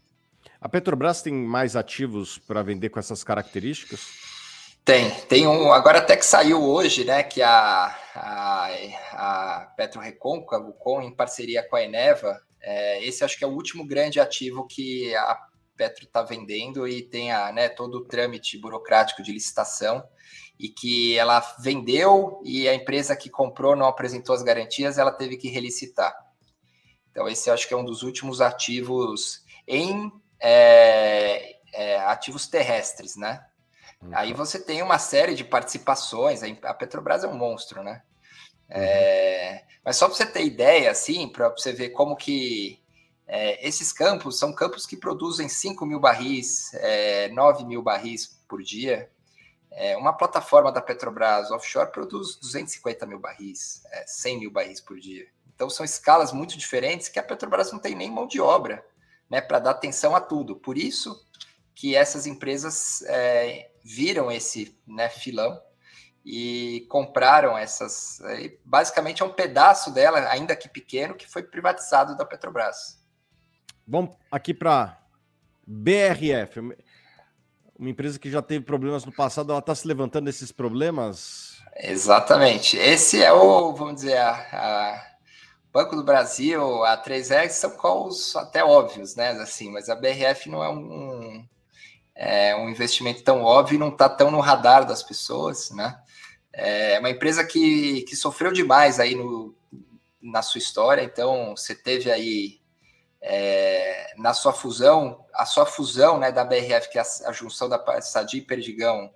A 0.59 0.67
Petrobras 0.67 1.21
tem 1.21 1.33
mais 1.33 1.75
ativos 1.75 2.37
para 2.37 2.61
vender 2.61 2.89
com 2.89 2.99
essas 2.99 3.23
características? 3.23 4.01
Tem, 4.83 5.09
tem 5.21 5.47
um. 5.47 5.71
Agora 5.71 5.99
até 5.99 6.17
que 6.17 6.25
saiu 6.25 6.63
hoje, 6.63 7.05
né? 7.05 7.23
Que 7.23 7.41
a, 7.41 7.95
a, 8.15 8.69
a 9.13 9.73
Petro 9.77 10.01
Recôncavo, 10.01 10.73
com 10.73 11.01
em 11.01 11.15
parceria 11.15 11.67
com 11.67 11.75
a 11.75 11.83
Eneva, 11.83 12.41
é, 12.61 13.03
esse 13.03 13.23
acho 13.23 13.37
que 13.37 13.43
é 13.43 13.47
o 13.47 13.53
último 13.53 13.85
grande 13.85 14.19
ativo 14.19 14.65
que 14.67 15.13
a 15.15 15.47
Petro 15.75 16.05
está 16.05 16.21
vendendo 16.21 16.87
e 16.87 17.01
tem 17.01 17.31
a, 17.31 17.51
né, 17.51 17.69
todo 17.69 17.95
o 17.95 18.05
trâmite 18.05 18.57
burocrático 18.57 19.23
de 19.23 19.31
licitação 19.31 20.03
e 20.59 20.69
que 20.69 21.17
ela 21.17 21.39
vendeu 21.59 22.39
e 22.45 22.69
a 22.69 22.75
empresa 22.75 23.15
que 23.15 23.29
comprou 23.29 23.75
não 23.75 23.87
apresentou 23.87 24.35
as 24.35 24.43
garantias, 24.43 24.99
ela 24.99 25.11
teve 25.11 25.37
que 25.37 25.49
relicitar. 25.49 26.15
Então, 27.09 27.27
esse 27.27 27.49
acho 27.49 27.67
que 27.67 27.73
é 27.73 27.77
um 27.77 27.83
dos 27.83 28.03
últimos 28.03 28.41
ativos 28.41 29.43
em 29.67 30.11
é, 30.39 31.55
é, 31.73 31.99
ativos 32.01 32.47
terrestres, 32.47 33.15
né? 33.15 33.43
Uhum. 34.01 34.11
Aí 34.13 34.33
você 34.33 34.59
tem 34.59 34.81
uma 34.81 34.99
série 34.99 35.33
de 35.33 35.43
participações, 35.43 36.41
a 36.43 36.73
Petrobras 36.73 37.23
é 37.23 37.27
um 37.27 37.37
monstro, 37.37 37.83
né? 37.83 38.03
É, 38.73 39.63
mas 39.83 39.97
só 39.97 40.07
para 40.07 40.15
você 40.15 40.25
ter 40.25 40.45
ideia, 40.45 40.89
assim, 40.89 41.27
para 41.27 41.49
você 41.49 41.73
ver 41.73 41.89
como 41.89 42.15
que 42.15 42.81
é, 43.27 43.67
esses 43.67 43.91
campos 43.91 44.39
são 44.39 44.53
campos 44.53 44.85
que 44.85 44.95
produzem 44.95 45.49
5 45.49 45.85
mil 45.85 45.99
barris, 45.99 46.73
é, 46.75 47.29
9 47.29 47.65
mil 47.65 47.81
barris 47.81 48.41
por 48.47 48.61
dia. 48.63 49.09
É, 49.71 49.95
uma 49.97 50.13
plataforma 50.13 50.71
da 50.71 50.81
Petrobras 50.81 51.51
offshore 51.51 51.91
produz 51.91 52.35
250 52.37 53.05
mil 53.05 53.19
barris, 53.19 53.83
é, 53.91 54.05
100 54.07 54.39
mil 54.39 54.51
barris 54.51 54.79
por 54.81 54.99
dia. 54.99 55.27
Então 55.53 55.69
são 55.69 55.85
escalas 55.85 56.31
muito 56.31 56.57
diferentes 56.57 57.07
que 57.07 57.19
a 57.19 57.23
Petrobras 57.23 57.71
não 57.71 57.79
tem 57.79 57.95
nem 57.95 58.09
mão 58.09 58.27
de 58.27 58.41
obra 58.41 58.85
né, 59.29 59.39
para 59.39 59.59
dar 59.59 59.71
atenção 59.71 60.15
a 60.15 60.21
tudo. 60.21 60.55
Por 60.55 60.77
isso 60.77 61.25
que 61.73 61.95
essas 61.95 62.25
empresas 62.27 63.01
é, 63.03 63.71
viram 63.83 64.31
esse 64.31 64.77
né, 64.85 65.09
filão 65.09 65.59
e 66.25 66.85
compraram 66.89 67.57
essas. 67.57 68.21
Basicamente 68.63 69.21
é 69.21 69.25
um 69.25 69.33
pedaço 69.33 69.91
dela, 69.91 70.19
ainda 70.29 70.55
que 70.55 70.69
pequeno, 70.69 71.15
que 71.15 71.29
foi 71.29 71.43
privatizado 71.43 72.15
da 72.15 72.25
Petrobras. 72.25 72.99
Vamos 73.87 74.15
aqui 74.31 74.53
para 74.53 74.97
BRF, 75.65 76.59
uma 77.81 77.89
empresa 77.89 78.19
que 78.19 78.29
já 78.29 78.41
teve 78.41 78.63
problemas 78.63 79.03
no 79.05 79.11
passado, 79.11 79.51
ela 79.51 79.59
está 79.59 79.73
se 79.73 79.87
levantando 79.87 80.25
desses 80.25 80.51
problemas? 80.51 81.59
Exatamente. 81.75 82.77
Esse 82.77 83.23
é 83.23 83.33
o, 83.33 83.73
vamos 83.73 83.95
dizer, 83.95 84.17
a, 84.17 84.31
a 84.53 85.11
Banco 85.73 85.95
do 85.95 86.03
Brasil, 86.03 86.83
a 86.83 87.01
3R 87.01 87.49
são 87.49 87.71
calls 87.71 88.35
até 88.35 88.63
óbvios, 88.63 89.15
né? 89.15 89.31
Assim, 89.31 89.71
mas 89.71 89.89
a 89.89 89.95
BRF 89.95 90.49
não 90.49 90.63
é 90.63 90.69
um, 90.69 91.47
é 92.13 92.55
um 92.55 92.69
investimento 92.69 93.23
tão 93.23 93.41
óbvio 93.41 93.75
e 93.75 93.79
não 93.79 93.89
está 93.89 94.07
tão 94.07 94.29
no 94.29 94.41
radar 94.41 94.85
das 94.85 95.01
pessoas, 95.01 95.71
né? 95.71 95.97
É 96.53 96.99
uma 96.99 97.09
empresa 97.09 97.43
que, 97.45 98.01
que 98.03 98.15
sofreu 98.15 98.51
demais 98.51 98.99
aí 98.99 99.15
no, 99.15 99.55
na 100.21 100.41
sua 100.41 100.59
história, 100.59 101.01
então 101.01 101.55
você 101.55 101.73
teve 101.73 102.11
aí 102.11 102.61
é, 103.21 104.13
na 104.17 104.33
sua 104.33 104.51
fusão, 104.51 105.23
a 105.33 105.45
sua 105.45 105.65
fusão 105.65 106.17
né, 106.17 106.31
da 106.31 106.43
BRF, 106.43 106.89
que 106.89 106.97
é 106.97 107.01
a, 107.01 107.29
a 107.29 107.31
junção 107.31 107.69
da 107.69 108.01
Sadia 108.01 108.39
e 108.39 108.45
Perdigão, 108.45 109.13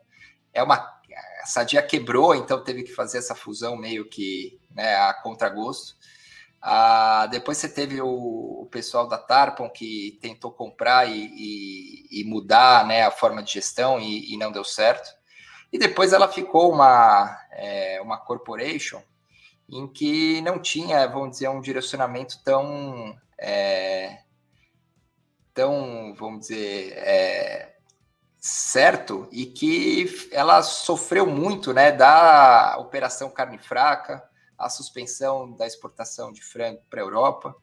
é 0.54 0.64
uma. 0.64 0.96
A 1.42 1.48
Sadia 1.48 1.82
quebrou, 1.82 2.34
então 2.34 2.64
teve 2.64 2.84
que 2.84 2.92
fazer 2.92 3.20
essa 3.20 3.36
fusão 3.36 3.78
meio 3.78 4.10
que 4.10 4.60
né, 4.72 4.96
a 4.96 5.14
contragosto. 5.14 5.96
Ah, 6.62 7.28
depois 7.28 7.60
você 7.60 7.70
teve 7.70 8.02
o, 8.02 8.08
o, 8.08 8.68
pessoal 8.72 9.08
da 9.08 9.20
Tarpon 9.20 9.70
que 9.70 10.18
tentou 10.20 10.52
comprar 10.52 11.08
e, 11.08 11.28
e, 11.36 12.22
e 12.22 12.24
mudar 12.24 12.88
né, 12.88 13.04
a 13.04 13.12
forma 13.12 13.44
de 13.44 13.54
gestão 13.54 14.00
e, 14.00 14.34
e, 14.34 14.38
não 14.38 14.52
deu 14.52 14.64
certo. 14.64 15.15
E 15.76 15.78
depois 15.78 16.14
ela 16.14 16.30
ficou 16.30 16.72
uma, 16.72 17.38
é, 17.52 18.00
uma 18.02 18.18
corporation 18.18 19.02
em 19.70 19.86
que 19.86 20.40
não 20.40 20.58
tinha, 20.58 21.06
vamos 21.06 21.32
dizer, 21.32 21.50
um 21.50 21.60
direcionamento 21.60 22.42
tão, 22.46 23.14
é, 23.38 24.20
tão 25.54 26.16
vamos 26.18 26.48
dizer, 26.48 26.94
é, 26.96 27.76
certo 28.40 29.28
e 29.34 29.48
que 29.48 30.30
ela 30.32 30.64
sofreu 30.64 31.28
muito 31.28 31.74
né, 31.74 31.92
da 31.92 32.78
operação 32.80 33.30
carne 33.30 33.58
fraca 33.58 34.24
a 34.58 34.70
suspensão 34.70 35.52
da 35.52 35.68
exportação 35.68 36.32
de 36.32 36.42
frango 36.42 36.80
para 36.90 37.02
a 37.02 37.04
Europa. 37.04 37.54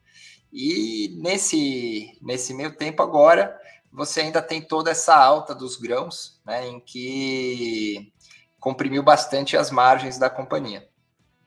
E 0.53 1.16
nesse, 1.18 2.18
nesse 2.20 2.53
meio 2.53 2.77
tempo 2.77 3.03
agora, 3.03 3.59
você 3.92 4.22
ainda 4.22 4.40
tem 4.40 4.62
toda 4.62 4.90
essa 4.90 5.14
alta 5.14 5.55
dos 5.55 5.76
grãos, 5.76 6.40
né, 6.46 6.66
em 6.66 6.81
que 6.81 8.12
comprimiu 8.59 9.02
bastante 9.02 9.57
as 9.57 9.70
margens 9.70 10.18
da 10.18 10.31
companhia. 10.31 10.88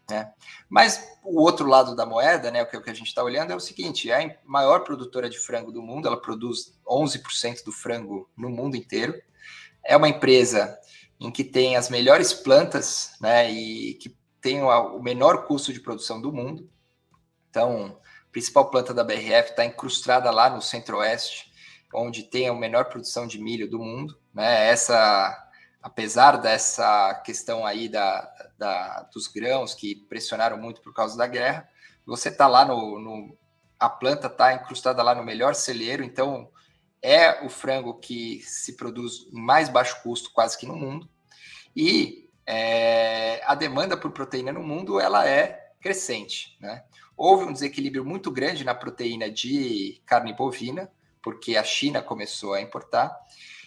Né? 0.09 0.31
Mas 0.69 1.03
o 1.23 1.41
outro 1.41 1.67
lado 1.67 1.95
da 1.95 2.05
moeda, 2.05 2.51
né, 2.51 2.61
o 2.61 2.67
que, 2.67 2.89
a 2.89 2.93
gente 2.93 3.07
está 3.07 3.23
olhando 3.23 3.51
é 3.51 3.55
o 3.55 3.59
seguinte: 3.59 4.11
é 4.11 4.23
a 4.23 4.37
maior 4.45 4.83
produtora 4.83 5.29
de 5.29 5.39
frango 5.39 5.71
do 5.71 5.81
mundo, 5.81 6.07
ela 6.07 6.21
produz 6.21 6.79
11% 6.87 7.63
do 7.63 7.71
frango 7.71 8.29
no 8.37 8.49
mundo 8.49 8.75
inteiro. 8.75 9.19
É 9.83 9.97
uma 9.97 10.09
empresa 10.09 10.77
em 11.19 11.31
que 11.31 11.43
tem 11.43 11.75
as 11.75 11.89
melhores 11.89 12.33
plantas, 12.33 13.15
né, 13.19 13.49
e 13.49 13.95
que 13.95 14.15
tem 14.41 14.61
o 14.61 14.99
menor 15.01 15.47
custo 15.47 15.73
de 15.73 15.79
produção 15.79 16.21
do 16.21 16.31
mundo. 16.31 16.69
Então, 17.49 17.99
a 18.27 18.31
principal 18.31 18.69
planta 18.69 18.93
da 18.93 19.03
BRF 19.03 19.51
está 19.51 19.65
incrustada 19.65 20.29
lá 20.29 20.49
no 20.49 20.61
centro-oeste, 20.61 21.51
onde 21.95 22.23
tem 22.23 22.47
a 22.47 22.53
menor 22.53 22.85
produção 22.85 23.25
de 23.25 23.39
milho 23.39 23.69
do 23.69 23.79
mundo. 23.79 24.19
Né? 24.33 24.67
Essa, 24.69 25.49
apesar 25.81 26.37
dessa 26.37 27.15
questão 27.25 27.65
aí 27.65 27.87
da, 27.89 28.29
da, 28.57 29.09
dos 29.13 29.27
grãos 29.27 29.73
que 29.73 29.95
pressionaram 29.95 30.57
muito 30.57 30.81
por 30.81 30.93
causa 30.93 31.17
da 31.17 31.27
guerra, 31.27 31.67
você 32.05 32.29
está 32.29 32.47
lá 32.47 32.65
no, 32.65 32.99
no, 32.99 33.37
a 33.79 33.89
planta 33.89 34.27
está 34.27 34.53
incrustada 34.53 35.01
lá 35.01 35.15
no 35.15 35.23
melhor 35.23 35.55
celeiro, 35.55 36.03
então 36.03 36.49
é 37.01 37.43
o 37.45 37.49
frango 37.49 37.99
que 37.99 38.41
se 38.41 38.75
produz 38.75 39.27
em 39.31 39.39
mais 39.39 39.69
baixo 39.69 40.01
custo 40.01 40.31
quase 40.33 40.57
que 40.57 40.65
no 40.65 40.75
mundo. 40.75 41.09
E 41.75 42.29
é, 42.45 43.41
a 43.45 43.55
demanda 43.55 43.97
por 43.97 44.11
proteína 44.11 44.51
no 44.51 44.63
mundo 44.63 44.99
ela 44.99 45.27
é 45.27 45.71
crescente. 45.79 46.57
Né? 46.59 46.83
Houve 47.15 47.45
um 47.45 47.53
desequilíbrio 47.53 48.03
muito 48.03 48.31
grande 48.31 48.63
na 48.63 48.73
proteína 48.73 49.29
de 49.29 50.01
carne 50.05 50.33
bovina, 50.33 50.91
porque 51.25 51.57
a 51.57 51.63
China 51.63 52.03
começou 52.03 52.53
a 52.53 52.61
importar, 52.61 53.11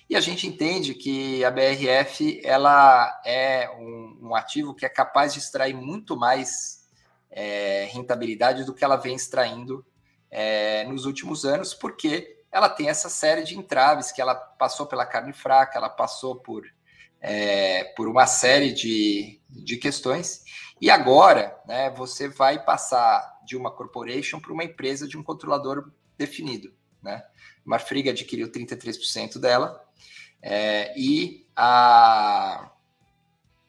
e 0.08 0.14
a 0.14 0.20
gente 0.20 0.46
entende 0.46 0.94
que 0.94 1.44
a 1.44 1.50
BRF 1.50 2.40
ela 2.44 3.20
é 3.26 3.68
um, 3.76 4.28
um 4.28 4.34
ativo 4.36 4.76
que 4.76 4.86
é 4.86 4.88
capaz 4.88 5.32
de 5.32 5.40
extrair 5.40 5.74
muito 5.74 6.16
mais 6.16 6.88
é, 7.28 7.88
rentabilidade 7.90 8.62
do 8.62 8.72
que 8.72 8.84
ela 8.84 8.94
vem 8.94 9.16
extraindo 9.16 9.84
é, 10.30 10.84
nos 10.84 11.04
últimos 11.04 11.44
anos, 11.44 11.74
porque 11.74 12.44
ela 12.52 12.68
tem 12.68 12.88
essa 12.88 13.08
série 13.08 13.42
de 13.42 13.58
entraves 13.58 14.12
que 14.12 14.22
ela 14.22 14.36
passou 14.36 14.86
pela 14.86 15.04
carne 15.04 15.32
fraca, 15.32 15.78
ela 15.78 15.90
passou 15.90 16.36
por 16.36 16.62
é, 17.20 17.82
por 17.96 18.06
uma 18.06 18.24
série 18.24 18.72
de, 18.72 19.40
de 19.50 19.76
questões. 19.76 20.44
E 20.80 20.88
agora, 20.88 21.60
né, 21.66 21.90
você 21.90 22.28
vai 22.28 22.64
passar 22.64 23.40
de 23.44 23.56
uma 23.56 23.72
corporation 23.72 24.38
para 24.38 24.52
uma 24.52 24.62
empresa 24.62 25.08
de 25.08 25.18
um 25.18 25.24
controlador 25.24 25.90
definido. 26.16 26.77
Né? 27.02 27.22
Marfrig 27.64 28.08
adquiriu 28.08 28.50
33% 28.50 29.38
dela 29.38 29.84
é, 30.42 30.94
e 30.96 31.46
a, 31.56 32.70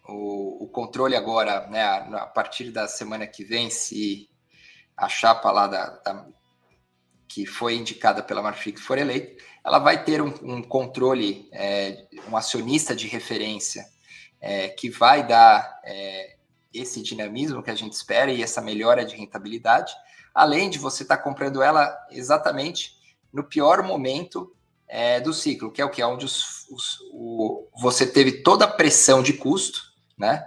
o, 0.07 0.63
o, 0.65 0.67
controle 0.67 1.15
agora, 1.15 1.67
né, 1.67 1.83
a, 1.83 2.23
a, 2.23 2.27
partir 2.27 2.71
da 2.71 2.87
semana 2.87 3.25
que 3.25 3.43
vem, 3.43 3.69
se 3.69 4.29
a 4.95 5.09
chapa 5.09 5.51
lá 5.51 5.67
da, 5.67 5.89
da 5.89 6.27
que 7.27 7.45
foi 7.45 7.75
indicada 7.75 8.23
pela 8.23 8.41
Marfrig 8.41 8.79
for 8.79 8.97
eleita, 8.97 9.43
ela 9.63 9.77
vai 9.77 10.03
ter 10.03 10.19
um, 10.19 10.33
um 10.41 10.63
controle, 10.63 11.47
é, 11.51 12.07
um 12.27 12.35
acionista 12.35 12.95
de 12.95 13.07
referência 13.07 13.85
é, 14.41 14.69
que 14.69 14.89
vai 14.89 15.25
dar 15.25 15.79
é, 15.85 16.37
esse 16.73 17.03
dinamismo 17.03 17.61
que 17.61 17.69
a 17.69 17.75
gente 17.75 17.93
espera 17.93 18.31
e 18.31 18.41
essa 18.41 18.61
melhora 18.61 19.05
de 19.05 19.15
rentabilidade, 19.15 19.93
além 20.33 20.71
de 20.71 20.79
você 20.79 21.03
estar 21.03 21.17
tá 21.17 21.23
comprando 21.23 21.61
ela 21.61 21.95
exatamente 22.09 22.98
no 23.31 23.43
pior 23.43 23.83
momento 23.83 24.55
é, 24.87 25.19
do 25.19 25.33
ciclo, 25.33 25.71
que 25.71 25.81
é 25.81 25.85
o 25.85 25.89
que? 25.89 26.01
É 26.01 26.07
onde 26.07 26.25
os, 26.25 26.67
os, 26.69 26.99
o, 27.11 27.67
você 27.79 28.05
teve 28.05 28.43
toda 28.43 28.65
a 28.65 28.71
pressão 28.71 29.21
de 29.21 29.33
custo, 29.33 29.81
né? 30.17 30.45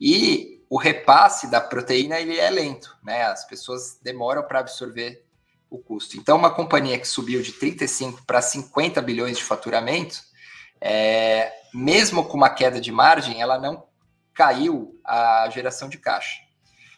E 0.00 0.62
o 0.68 0.76
repasse 0.76 1.48
da 1.48 1.60
proteína 1.60 2.18
ele 2.18 2.36
é 2.36 2.50
lento, 2.50 2.96
né? 3.02 3.22
As 3.22 3.46
pessoas 3.46 3.98
demoram 4.02 4.42
para 4.42 4.58
absorver 4.58 5.24
o 5.70 5.78
custo. 5.78 6.16
Então, 6.16 6.36
uma 6.36 6.52
companhia 6.52 6.98
que 6.98 7.06
subiu 7.06 7.42
de 7.42 7.52
35 7.52 8.24
para 8.26 8.42
50 8.42 9.00
bilhões 9.00 9.36
de 9.36 9.44
faturamento, 9.44 10.20
é, 10.80 11.52
mesmo 11.72 12.24
com 12.24 12.36
uma 12.36 12.50
queda 12.50 12.80
de 12.80 12.92
margem, 12.92 13.40
ela 13.40 13.58
não 13.58 13.86
caiu 14.32 15.00
a 15.04 15.48
geração 15.50 15.88
de 15.88 15.98
caixa. 15.98 16.42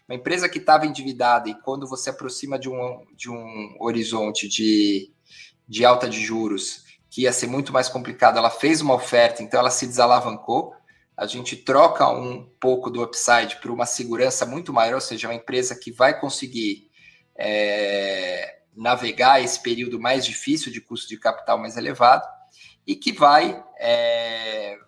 Uma 0.08 0.16
empresa 0.16 0.48
que 0.48 0.58
estava 0.58 0.86
endividada 0.86 1.48
e 1.48 1.54
quando 1.54 1.86
você 1.86 2.10
aproxima 2.10 2.58
de 2.58 2.68
um, 2.68 3.04
de 3.14 3.30
um 3.30 3.76
horizonte 3.80 4.48
de, 4.48 5.12
de 5.68 5.84
alta 5.84 6.08
de 6.08 6.20
juros, 6.20 6.84
que 7.10 7.22
ia 7.22 7.32
ser 7.32 7.46
muito 7.46 7.72
mais 7.72 7.88
complicado, 7.88 8.38
ela 8.38 8.50
fez 8.50 8.80
uma 8.80 8.94
oferta, 8.94 9.42
então 9.42 9.60
ela 9.60 9.70
se 9.70 9.86
desalavancou. 9.86 10.74
A 11.16 11.26
gente 11.26 11.56
troca 11.56 12.06
um 12.08 12.44
pouco 12.60 12.90
do 12.90 13.02
upside 13.02 13.56
para 13.60 13.72
uma 13.72 13.86
segurança 13.86 14.44
muito 14.44 14.72
maior, 14.72 14.96
ou 14.96 15.00
seja, 15.00 15.28
uma 15.28 15.34
empresa 15.34 15.74
que 15.74 15.90
vai 15.90 16.18
conseguir 16.20 16.90
é, 17.34 18.58
navegar 18.74 19.42
esse 19.42 19.60
período 19.62 19.98
mais 19.98 20.24
difícil 20.26 20.70
de 20.70 20.80
custo 20.80 21.08
de 21.08 21.18
capital 21.18 21.58
mais 21.58 21.76
elevado 21.76 22.26
e 22.86 22.94
que 22.94 23.12
vai 23.12 23.64
é, 23.78 24.78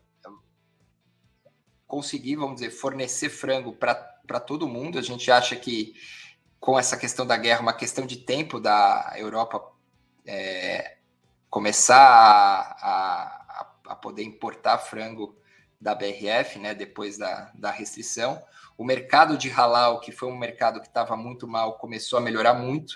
conseguir, 1.87 2.37
vamos 2.37 2.57
dizer, 2.57 2.71
fornecer 2.71 3.31
frango 3.31 3.73
para 3.73 4.41
todo 4.41 4.69
mundo. 4.69 4.99
A 4.99 5.03
gente 5.03 5.31
acha 5.31 5.57
que 5.57 5.95
com 6.61 6.79
essa 6.79 6.97
questão 6.97 7.27
da 7.27 7.37
guerra, 7.37 7.62
uma 7.62 7.73
questão 7.73 8.05
de 8.05 8.19
tempo 8.19 8.61
da 8.61 9.14
Europa 9.17 9.78
é, 10.29 10.99
começar 11.49 11.97
a, 11.97 12.77
a, 12.83 13.73
a, 13.88 13.97
poder 13.97 14.23
importar 14.23 14.77
frango 14.77 15.35
da 15.81 15.95
BRF, 15.95 16.59
né, 16.59 16.75
depois 16.75 17.17
da, 17.17 17.51
da 17.55 17.71
restrição. 17.71 18.38
O 18.77 18.85
mercado 18.85 19.38
de 19.38 19.49
halal, 19.49 20.01
que 20.01 20.12
foi 20.12 20.29
um 20.29 20.37
mercado 20.37 20.81
que 20.81 20.87
estava 20.87 21.17
muito 21.17 21.49
mal, 21.49 21.79
começou 21.79 22.19
a 22.19 22.23
melhorar 22.23 22.55
muito. 22.55 22.95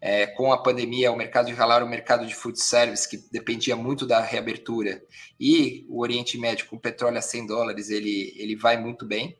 É, 0.00 0.26
com 0.26 0.52
a 0.52 0.62
pandemia, 0.62 1.12
o 1.12 1.16
mercado 1.16 1.46
de 1.46 1.54
halal 1.54 1.76
era 1.76 1.84
o 1.84 1.88
mercado 1.88 2.26
de 2.26 2.34
food 2.34 2.60
service, 2.60 3.08
que 3.08 3.16
dependia 3.30 3.76
muito 3.76 4.04
da 4.04 4.20
reabertura, 4.20 5.02
e 5.40 5.86
o 5.88 6.02
Oriente 6.02 6.36
Médio, 6.36 6.66
com 6.66 6.76
petróleo 6.76 7.16
a 7.16 7.22
100 7.22 7.46
dólares, 7.46 7.88
ele, 7.88 8.34
ele 8.36 8.54
vai 8.54 8.76
muito 8.76 9.06
bem. 9.06 9.38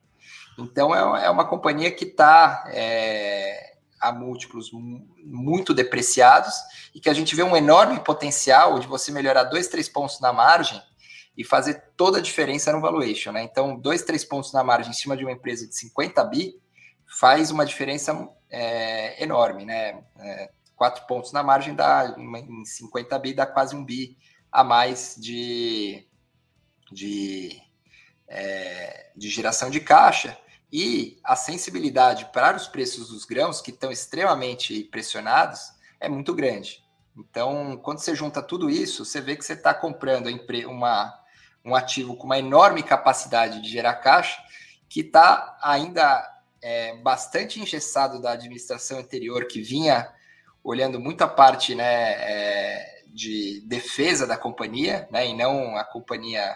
Então, 0.59 0.95
é, 0.95 1.27
é 1.27 1.31
uma 1.31 1.47
companhia 1.47 1.91
que 1.91 2.05
está 2.05 2.65
é, 2.69 3.74
a 4.05 4.13
múltiplos 4.13 4.71
muito 5.25 5.73
depreciados 5.73 6.55
e 6.95 7.01
que 7.01 7.09
a 7.09 7.15
gente 7.15 7.35
vê 7.35 7.43
um 7.43 7.57
enorme 7.57 7.99
potencial 8.01 8.79
de 8.79 8.87
você 8.87 9.11
melhorar 9.11 9.45
dois, 9.45 9.67
três 9.67 9.89
pontos 9.89 10.21
na 10.21 10.31
margem 10.31 10.79
e 11.35 11.43
fazer 11.43 11.83
toda 11.97 12.19
a 12.19 12.21
diferença 12.21 12.71
no 12.71 12.83
valuation. 12.83 13.33
Né? 13.33 13.43
Então, 13.43 13.77
dois, 13.77 14.03
três 14.03 14.23
pontos 14.23 14.53
na 14.53 14.63
margem 14.63 14.91
em 14.91 14.95
cima 14.95 15.17
de 15.17 15.25
uma 15.25 15.33
empresa 15.33 15.67
de 15.67 15.75
50 15.75 16.23
bi 16.25 16.55
faz 17.19 17.51
uma 17.51 17.65
diferença 17.65 18.29
é, 18.51 19.23
enorme, 19.23 19.65
né? 19.65 20.05
É, 20.19 20.51
quatro 20.77 21.07
pontos 21.07 21.33
na 21.33 21.43
margem 21.43 21.75
dá 21.75 22.15
em 22.19 22.65
50 22.65 23.19
bi 23.19 23.33
dá 23.33 23.47
quase 23.47 23.75
um 23.75 23.85
bi 23.85 24.19
a 24.53 24.63
mais 24.63 25.17
de, 25.19 26.07
de, 26.93 27.59
é, 28.29 29.11
de 29.17 29.29
geração 29.31 29.71
de 29.71 29.81
caixa 29.81 30.37
e 30.77 31.21
a 31.23 31.37
sensibilidade 31.37 32.25
para 32.33 32.57
os 32.57 32.67
preços 32.67 33.11
dos 33.11 33.25
grãos 33.25 33.61
que 33.61 33.71
estão 33.71 33.93
extremamente 33.93 34.83
pressionados 34.83 35.73
é 36.01 36.09
muito 36.09 36.35
grande. 36.35 36.85
Então, 37.17 37.77
quando 37.77 38.01
você 38.01 38.13
junta 38.13 38.43
tudo 38.43 38.69
isso, 38.69 39.05
você 39.05 39.21
vê 39.21 39.37
que 39.37 39.45
você 39.45 39.53
está 39.53 39.73
comprando 39.73 40.29
uma, 40.67 41.17
um 41.65 41.77
ativo 41.77 42.17
com 42.17 42.25
uma 42.25 42.41
enorme 42.41 42.83
capacidade 42.83 43.63
de 43.63 43.69
gerar 43.69 43.95
caixa, 43.95 44.37
que 44.89 45.03
está 45.03 45.57
ainda 45.63 46.29
é, 46.61 46.97
bastante 46.97 47.61
engessado 47.61 48.21
da 48.21 48.33
administração 48.33 48.99
anterior, 48.99 49.47
que 49.47 49.63
vinha 49.63 50.13
olhando 50.65 50.99
muita 50.99 51.29
parte 51.29 51.73
né, 51.77 52.15
é, 52.19 53.03
de 53.07 53.61
defesa 53.65 54.27
da 54.27 54.37
companhia, 54.37 55.07
né, 55.09 55.25
e 55.29 55.37
não 55.37 55.77
a 55.77 55.85
companhia 55.85 56.53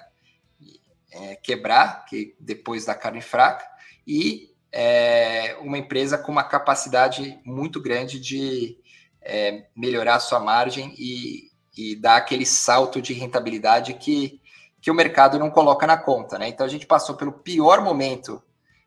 é, 1.13 1.37
quebrar, 1.37 2.05
que 2.07 2.35
depois 2.41 2.85
da 2.85 2.97
carne 2.97 3.21
fraca, 3.21 3.78
e 4.09 4.55
é, 4.73 5.59
uma 5.61 5.77
empresa 5.77 6.17
com 6.17 6.33
uma 6.33 6.43
capacidade 6.43 7.39
muito 7.45 7.79
grande 7.79 8.19
de 8.19 8.79
é, 9.21 9.67
melhorar 9.77 10.19
sua 10.19 10.41
margem 10.41 10.95
e, 10.99 11.51
e 11.77 11.95
dar 11.95 12.17
aquele 12.17 12.47
salto 12.47 13.03
de 13.03 13.13
rentabilidade 13.13 13.93
que, 13.95 14.41
que 14.81 14.91
o 14.91 14.95
mercado 14.95 15.39
não 15.39 15.51
coloca 15.51 15.87
na 15.87 15.99
conta. 15.99 16.39
Né? 16.39 16.49
Então 16.49 16.65
a 16.65 16.69
gente 16.71 16.87
passou 16.87 17.17
pelo 17.17 17.33
pior 17.33 17.83
momento 17.83 18.43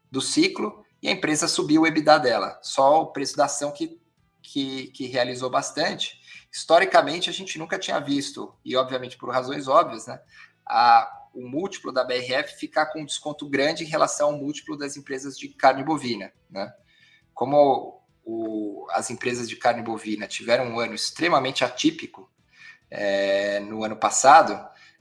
do 0.09 0.19
ciclo 0.19 0.83
e 1.03 1.07
a 1.07 1.11
empresa 1.11 1.47
subiu 1.47 1.83
o 1.83 1.87
EBITDA 1.87 2.19
dela. 2.19 2.59
Só 2.63 3.03
o 3.03 3.07
preço 3.07 3.37
da 3.37 3.45
ação 3.45 3.71
que, 3.71 4.01
que, 4.41 4.87
que 4.87 5.05
realizou 5.05 5.51
bastante. 5.51 6.19
Historicamente, 6.51 7.29
a 7.29 7.33
gente 7.33 7.59
nunca 7.59 7.77
tinha 7.77 7.99
visto, 7.99 8.53
e 8.65 8.75
obviamente 8.75 9.17
por 9.17 9.29
razões 9.29 9.67
óbvias, 9.67 10.07
né, 10.07 10.19
a, 10.65 11.20
o 11.33 11.47
múltiplo 11.47 11.91
da 11.91 12.03
BRF 12.03 12.55
ficar 12.57 12.87
com 12.87 13.01
um 13.01 13.05
desconto 13.05 13.47
grande 13.47 13.83
em 13.83 13.87
relação 13.87 14.29
ao 14.29 14.37
múltiplo 14.37 14.77
das 14.77 14.97
empresas 14.97 15.37
de 15.37 15.49
carne 15.49 15.83
bovina. 15.83 16.31
Né? 16.49 16.71
Como 17.33 18.01
o, 18.23 18.87
as 18.91 19.09
empresas 19.09 19.47
de 19.49 19.55
carne 19.55 19.81
bovina 19.81 20.27
tiveram 20.27 20.65
um 20.65 20.79
ano 20.79 20.93
extremamente 20.93 21.63
atípico 21.63 22.29
é, 22.89 23.59
no 23.61 23.83
ano 23.83 23.95
passado, 23.95 24.53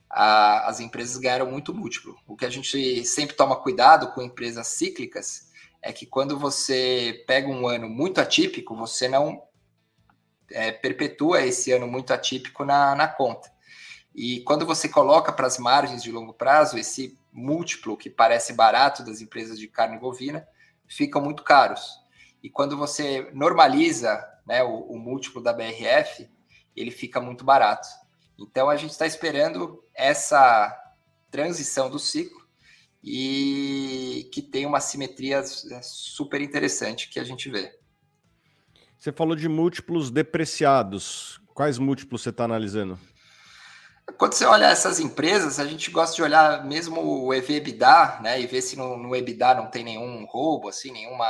a, 0.08 0.68
as 0.68 0.80
empresas 0.80 1.16
ganharam 1.18 1.50
muito 1.50 1.74
múltiplo. 1.74 2.16
O 2.26 2.36
que 2.36 2.46
a 2.46 2.50
gente 2.50 3.04
sempre 3.04 3.36
toma 3.36 3.56
cuidado 3.56 4.12
com 4.12 4.22
empresas 4.22 4.66
cíclicas 4.68 5.50
é 5.82 5.92
que 5.92 6.06
quando 6.06 6.38
você 6.38 7.24
pega 7.26 7.48
um 7.48 7.66
ano 7.66 7.88
muito 7.88 8.20
atípico, 8.20 8.76
você 8.76 9.08
não 9.08 9.42
é, 10.50 10.72
perpetua 10.72 11.42
esse 11.42 11.72
ano 11.72 11.86
muito 11.86 12.12
atípico 12.12 12.64
na, 12.64 12.94
na 12.94 13.08
conta. 13.08 13.50
E 14.22 14.40
quando 14.40 14.66
você 14.66 14.86
coloca 14.86 15.32
para 15.32 15.46
as 15.46 15.56
margens 15.56 16.02
de 16.02 16.12
longo 16.12 16.34
prazo, 16.34 16.76
esse 16.76 17.18
múltiplo 17.32 17.96
que 17.96 18.10
parece 18.10 18.52
barato 18.52 19.02
das 19.02 19.22
empresas 19.22 19.58
de 19.58 19.66
carne 19.66 19.98
bovina 19.98 20.46
ficam 20.86 21.22
muito 21.22 21.42
caros. 21.42 21.98
E 22.42 22.50
quando 22.50 22.76
você 22.76 23.30
normaliza 23.32 24.22
né, 24.46 24.62
o, 24.62 24.80
o 24.92 24.98
múltiplo 24.98 25.42
da 25.42 25.54
BRF, 25.54 26.28
ele 26.76 26.90
fica 26.90 27.18
muito 27.18 27.46
barato. 27.46 27.88
Então 28.38 28.68
a 28.68 28.76
gente 28.76 28.90
está 28.90 29.06
esperando 29.06 29.82
essa 29.94 30.70
transição 31.30 31.88
do 31.88 31.98
ciclo 31.98 32.46
e 33.02 34.28
que 34.34 34.42
tem 34.42 34.66
uma 34.66 34.80
simetria 34.80 35.38
é, 35.38 35.80
super 35.80 36.42
interessante 36.42 37.08
que 37.08 37.18
a 37.18 37.24
gente 37.24 37.48
vê. 37.48 37.74
Você 38.98 39.12
falou 39.12 39.34
de 39.34 39.48
múltiplos 39.48 40.10
depreciados. 40.10 41.40
Quais 41.54 41.78
múltiplos 41.78 42.20
você 42.20 42.28
está 42.28 42.44
analisando? 42.44 42.98
Quando 44.16 44.32
você 44.32 44.44
olha 44.44 44.66
essas 44.66 45.00
empresas, 45.00 45.58
a 45.58 45.66
gente 45.66 45.90
gosta 45.90 46.16
de 46.16 46.22
olhar 46.22 46.64
mesmo 46.64 47.00
o 47.00 47.34
EV/EBITDA, 47.34 48.20
né, 48.22 48.40
e 48.40 48.46
ver 48.46 48.62
se 48.62 48.76
no, 48.76 48.96
no 48.96 49.14
EBITDA 49.14 49.54
não 49.54 49.70
tem 49.70 49.84
nenhum 49.84 50.24
roubo, 50.26 50.68
assim, 50.68 50.90
nenhuma 50.90 51.26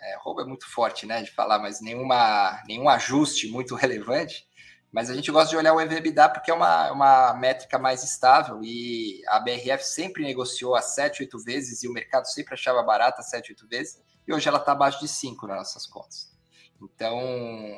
é, 0.00 0.16
roubo 0.20 0.40
é 0.40 0.44
muito 0.44 0.70
forte, 0.70 1.06
né, 1.06 1.22
de 1.22 1.30
falar, 1.30 1.58
mas 1.58 1.80
nenhuma 1.80 2.62
nenhum 2.66 2.88
ajuste 2.88 3.48
muito 3.48 3.74
relevante. 3.76 4.46
Mas 4.90 5.10
a 5.10 5.14
gente 5.14 5.30
gosta 5.30 5.50
de 5.50 5.56
olhar 5.56 5.74
o 5.74 5.80
EV/EBITDA 5.80 6.30
porque 6.30 6.50
é 6.50 6.54
uma, 6.54 6.90
uma 6.92 7.34
métrica 7.34 7.78
mais 7.78 8.02
estável 8.02 8.60
e 8.62 9.20
a 9.28 9.38
BRF 9.38 9.84
sempre 9.84 10.24
negociou 10.24 10.74
a 10.74 10.80
7, 10.80 11.24
8 11.24 11.38
vezes 11.44 11.82
e 11.82 11.88
o 11.88 11.92
mercado 11.92 12.24
sempre 12.26 12.54
achava 12.54 12.82
barata 12.82 13.22
7, 13.22 13.52
8 13.52 13.68
vezes 13.68 14.02
e 14.26 14.32
hoje 14.32 14.48
ela 14.48 14.58
está 14.58 14.72
abaixo 14.72 15.00
de 15.00 15.08
5 15.08 15.46
nas 15.46 15.58
nossas 15.58 15.86
contas. 15.86 16.30
Então, 16.80 17.18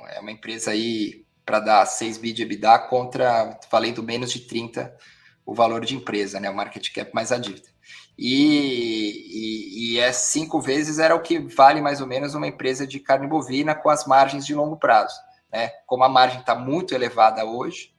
é 0.09 0.20
uma 0.20 0.31
empresa 0.31 0.70
aí 0.70 1.24
para 1.50 1.58
dar 1.58 1.84
6 1.84 2.18
bi 2.18 2.32
de 2.32 2.42
EBITDA 2.42 2.78
contra, 2.78 3.58
valendo 3.68 4.04
menos 4.04 4.30
de 4.30 4.38
30 4.38 4.96
o 5.44 5.52
valor 5.52 5.84
de 5.84 5.96
empresa, 5.96 6.38
né? 6.38 6.48
O 6.48 6.54
market 6.54 6.92
cap 6.94 7.12
mais 7.12 7.32
a 7.32 7.38
dívida. 7.38 7.68
E, 8.16 9.26
e, 9.26 9.94
e 9.94 9.98
é 9.98 10.12
cinco 10.12 10.60
vezes 10.60 11.00
era 11.00 11.12
o 11.12 11.20
que 11.20 11.40
vale 11.40 11.80
mais 11.80 12.00
ou 12.00 12.06
menos 12.06 12.36
uma 12.36 12.46
empresa 12.46 12.86
de 12.86 13.00
carne 13.00 13.26
bovina 13.26 13.74
com 13.74 13.90
as 13.90 14.06
margens 14.06 14.46
de 14.46 14.54
longo 14.54 14.76
prazo. 14.76 15.18
Né? 15.52 15.70
Como 15.86 16.04
a 16.04 16.08
margem 16.08 16.38
está 16.38 16.54
muito 16.54 16.94
elevada 16.94 17.44
hoje, 17.44 17.92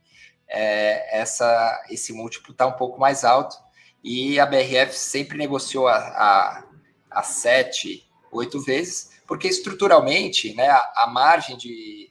é, 0.48 1.20
essa, 1.20 1.84
esse 1.90 2.14
múltiplo 2.14 2.54
está 2.54 2.66
um 2.66 2.78
pouco 2.78 3.02
mais 3.02 3.26
alto 3.26 3.58
e 4.02 4.40
a 4.40 4.46
BRF 4.46 4.94
sempre 4.94 5.38
negociou 5.38 5.90
a, 5.90 5.98
a, 5.98 6.64
a 7.10 7.24
sete, 7.24 8.10
oito 8.32 8.62
vezes, 8.62 9.20
porque 9.28 9.50
estruturalmente 9.50 10.54
né, 10.56 10.70
a, 10.70 10.94
a 10.96 11.08
margem 11.08 11.58
de, 11.58 12.11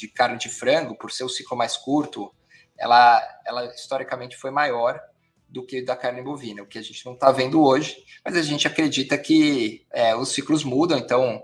de 0.00 0.08
carne 0.08 0.38
de 0.38 0.48
frango, 0.48 0.96
por 0.96 1.12
ser 1.12 1.24
o 1.24 1.28
ciclo 1.28 1.56
mais 1.56 1.76
curto, 1.76 2.32
ela, 2.78 3.22
ela 3.46 3.66
historicamente 3.74 4.36
foi 4.36 4.50
maior 4.50 4.98
do 5.46 5.64
que 5.66 5.82
da 5.82 5.96
carne 5.96 6.22
bovina, 6.22 6.62
o 6.62 6.66
que 6.66 6.78
a 6.78 6.82
gente 6.82 7.04
não 7.04 7.12
está 7.12 7.30
vendo 7.30 7.62
hoje, 7.62 7.96
mas 8.24 8.36
a 8.36 8.42
gente 8.42 8.66
acredita 8.66 9.18
que 9.18 9.84
é, 9.92 10.14
os 10.16 10.30
ciclos 10.30 10.64
mudam, 10.64 10.96
então, 10.96 11.42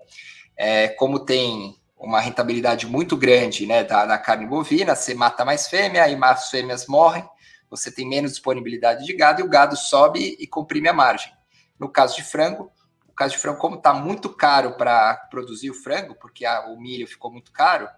é, 0.56 0.88
como 0.88 1.24
tem 1.24 1.76
uma 1.96 2.20
rentabilidade 2.20 2.86
muito 2.86 3.16
grande 3.16 3.66
né, 3.66 3.82
da, 3.82 4.06
da 4.06 4.18
carne 4.18 4.46
bovina, 4.46 4.94
você 4.94 5.12
mata 5.12 5.44
mais 5.44 5.66
fêmea, 5.66 6.08
e 6.08 6.16
mais 6.16 6.48
fêmeas 6.48 6.86
morrem, 6.86 7.28
você 7.68 7.90
tem 7.90 8.08
menos 8.08 8.32
disponibilidade 8.32 9.04
de 9.04 9.12
gado 9.12 9.40
e 9.40 9.44
o 9.44 9.48
gado 9.48 9.76
sobe 9.76 10.36
e 10.38 10.46
comprime 10.46 10.88
a 10.88 10.92
margem. 10.92 11.32
No 11.78 11.88
caso 11.88 12.16
de 12.16 12.22
frango, 12.22 12.70
o 13.08 13.12
caso 13.12 13.34
de 13.34 13.40
frango, 13.40 13.58
como 13.58 13.76
está 13.76 13.92
muito 13.92 14.28
caro 14.28 14.76
para 14.76 15.16
produzir 15.30 15.70
o 15.70 15.74
frango, 15.74 16.14
porque 16.14 16.44
a, 16.44 16.68
o 16.68 16.80
milho 16.80 17.08
ficou 17.08 17.30
muito 17.30 17.50
caro, 17.50 17.88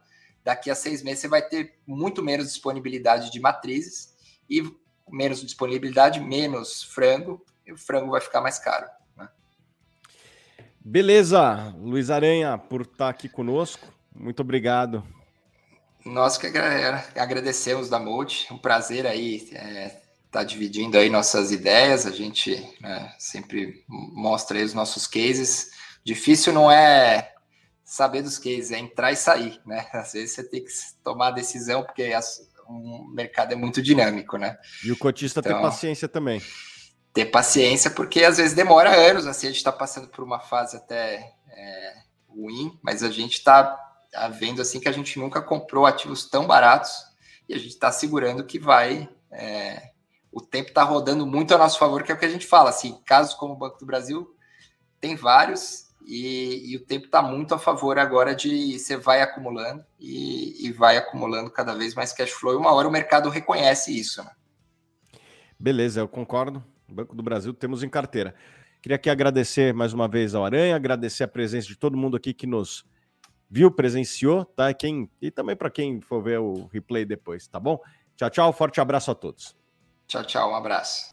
daqui 0.49 0.71
a 0.71 0.75
seis 0.75 1.03
meses 1.03 1.21
você 1.21 1.29
vai 1.29 1.43
ter 1.43 1.75
muito 1.87 2.23
menos 2.23 2.47
disponibilidade 2.47 3.31
de 3.31 3.39
matrizes 3.39 4.15
e 4.49 4.63
menos 5.11 5.43
disponibilidade, 5.43 6.21
menos 6.21 6.83
frango, 6.83 7.45
e 7.67 7.73
o 7.73 7.77
frango 7.77 8.13
vai 8.13 8.21
ficar 8.23 8.41
mais 8.41 8.59
caro. 8.59 8.87
Né? 9.15 9.29
Beleza, 10.81 11.75
Luiz 11.79 12.09
Aranha, 12.09 12.57
por 12.57 12.81
estar 12.81 13.11
aqui 13.11 13.29
conosco. 13.29 13.87
Muito 14.15 14.41
obrigado. 14.41 15.05
Nós 16.03 16.39
que 16.39 16.47
agradecemos 17.15 17.91
da 17.91 17.99
Mold, 17.99 18.47
um 18.51 18.57
prazer 18.57 19.07
aí 19.07 19.37
estar 19.37 19.59
é, 19.59 20.03
tá 20.31 20.45
dividindo 20.45 20.97
aí 20.97 21.11
nossas 21.11 21.53
ideias, 21.53 22.07
a 22.07 22.11
gente 22.11 22.67
né, 22.81 23.15
sempre 23.19 23.85
mostra 23.87 24.57
aí 24.57 24.65
os 24.65 24.73
nossos 24.73 25.07
cases. 25.07 25.73
Difícil 26.03 26.55
não 26.55 26.71
é 26.71 27.35
saber 27.89 28.21
dos 28.21 28.37
cases, 28.39 28.71
é 28.71 28.79
entrar 28.79 29.13
e 29.13 29.17
sair, 29.17 29.59
né? 29.65 29.89
Às 29.95 30.13
vezes 30.13 30.35
você 30.35 30.45
tem 30.45 30.63
que 30.63 30.71
tomar 31.03 31.29
a 31.29 31.31
decisão, 31.31 31.83
porque 31.83 32.03
as, 32.03 32.47
o 32.69 33.09
mercado 33.09 33.53
é 33.53 33.57
muito 33.57 33.81
dinâmico, 33.81 34.37
né? 34.37 34.59
E 34.85 34.93
o 34.93 34.97
cotista 34.97 35.41
então, 35.41 35.55
ter 35.55 35.63
paciência 35.63 36.07
também. 36.07 36.43
Ter 37.15 37.25
paciência, 37.25 37.91
porque 37.91 38.23
às 38.25 38.37
vezes 38.37 38.53
demora 38.53 38.95
anos, 38.95 39.27
assim, 39.27 39.47
a 39.47 39.51
gente 39.51 39.57
está 39.57 39.73
passando 39.73 40.07
por 40.07 40.23
uma 40.23 40.39
fase 40.39 40.77
até 40.77 41.33
é, 41.51 41.95
ruim, 42.29 42.79
mas 42.83 43.03
a 43.03 43.11
gente 43.11 43.39
está 43.39 43.65
tá 44.13 44.29
vendo 44.29 44.61
assim 44.61 44.79
que 44.79 44.89
a 44.89 44.93
gente 44.93 45.19
nunca 45.19 45.41
comprou 45.41 45.87
ativos 45.87 46.29
tão 46.29 46.47
baratos 46.47 46.93
e 47.49 47.55
a 47.55 47.59
gente 47.59 47.71
está 47.71 47.91
segurando 47.91 48.45
que 48.45 48.59
vai. 48.59 49.09
É, 49.33 49.93
o 50.31 50.43
tempo 50.43 50.69
está 50.69 50.83
rodando 50.83 51.27
muito 51.27 51.55
a 51.55 51.59
nosso 51.59 51.79
favor, 51.79 52.03
que 52.03 52.13
é 52.13 52.15
o 52.15 52.19
que 52.19 52.27
a 52.27 52.31
gente 52.31 52.47
fala. 52.47 52.69
Assim, 52.69 53.01
casos 53.07 53.33
como 53.33 53.55
o 53.55 53.59
Banco 53.59 53.79
do 53.79 53.87
Brasil, 53.87 54.37
tem 55.01 55.17
vários, 55.17 55.88
e, 56.07 56.73
e, 56.73 56.77
o 56.77 56.85
tempo 56.85 57.07
está 57.07 57.21
muito 57.23 57.55
a 57.55 57.59
favor 57.59 57.99
agora 57.99 58.35
de 58.35 58.79
você 58.79 58.97
vai 58.97 59.21
acumulando 59.21 59.85
e, 59.99 60.67
e, 60.67 60.73
vai 60.73 60.97
acumulando 60.97 61.51
cada 61.51 61.75
vez 61.75 61.95
mais 61.95 62.13
cash 62.13 62.31
flow. 62.31 62.55
E 62.55 62.57
uma 62.57 62.73
hora 62.73 62.89
o 62.89 62.91
mercado 62.91 63.29
reconhece 63.29 63.99
isso. 63.99 64.23
Né? 64.23 64.31
Beleza, 65.59 66.01
eu 66.01 66.09
concordo. 66.09 66.65
Banco 66.89 67.15
do 67.15 67.23
Brasil 67.23 67.53
temos 67.53 67.83
em 67.83 67.89
carteira. 67.89 68.35
Queria 68.81 68.97
aqui 68.97 69.11
agradecer 69.11 69.75
mais 69.75 69.93
uma 69.93 70.09
vez 70.09 70.35
ao 70.35 70.45
Aranha, 70.45 70.77
agradecer 70.77 71.25
a 71.25 71.29
presença 71.29 71.67
de 71.67 71.77
todo 71.77 71.97
mundo 71.97 72.17
aqui 72.17 72.33
que 72.33 72.47
nos 72.47 72.87
viu, 73.51 73.71
presenciou, 73.71 74.45
tá? 74.45 74.73
Quem, 74.73 75.11
e 75.21 75.31
também 75.31 75.57
para 75.57 75.71
quem 75.71 76.01
for 76.01 76.23
ver 76.23 76.39
o 76.39 76.67
replay 76.73 77.05
depois, 77.05 77.47
tá 77.47 77.59
bom? 77.59 77.79
Tchau, 78.17 78.31
tchau, 78.31 78.53
forte 78.53 78.81
abraço 78.81 79.11
a 79.11 79.15
todos. 79.15 79.57
Tchau, 80.07 80.25
tchau, 80.25 80.53
um 80.53 80.55
abraço. 80.55 81.11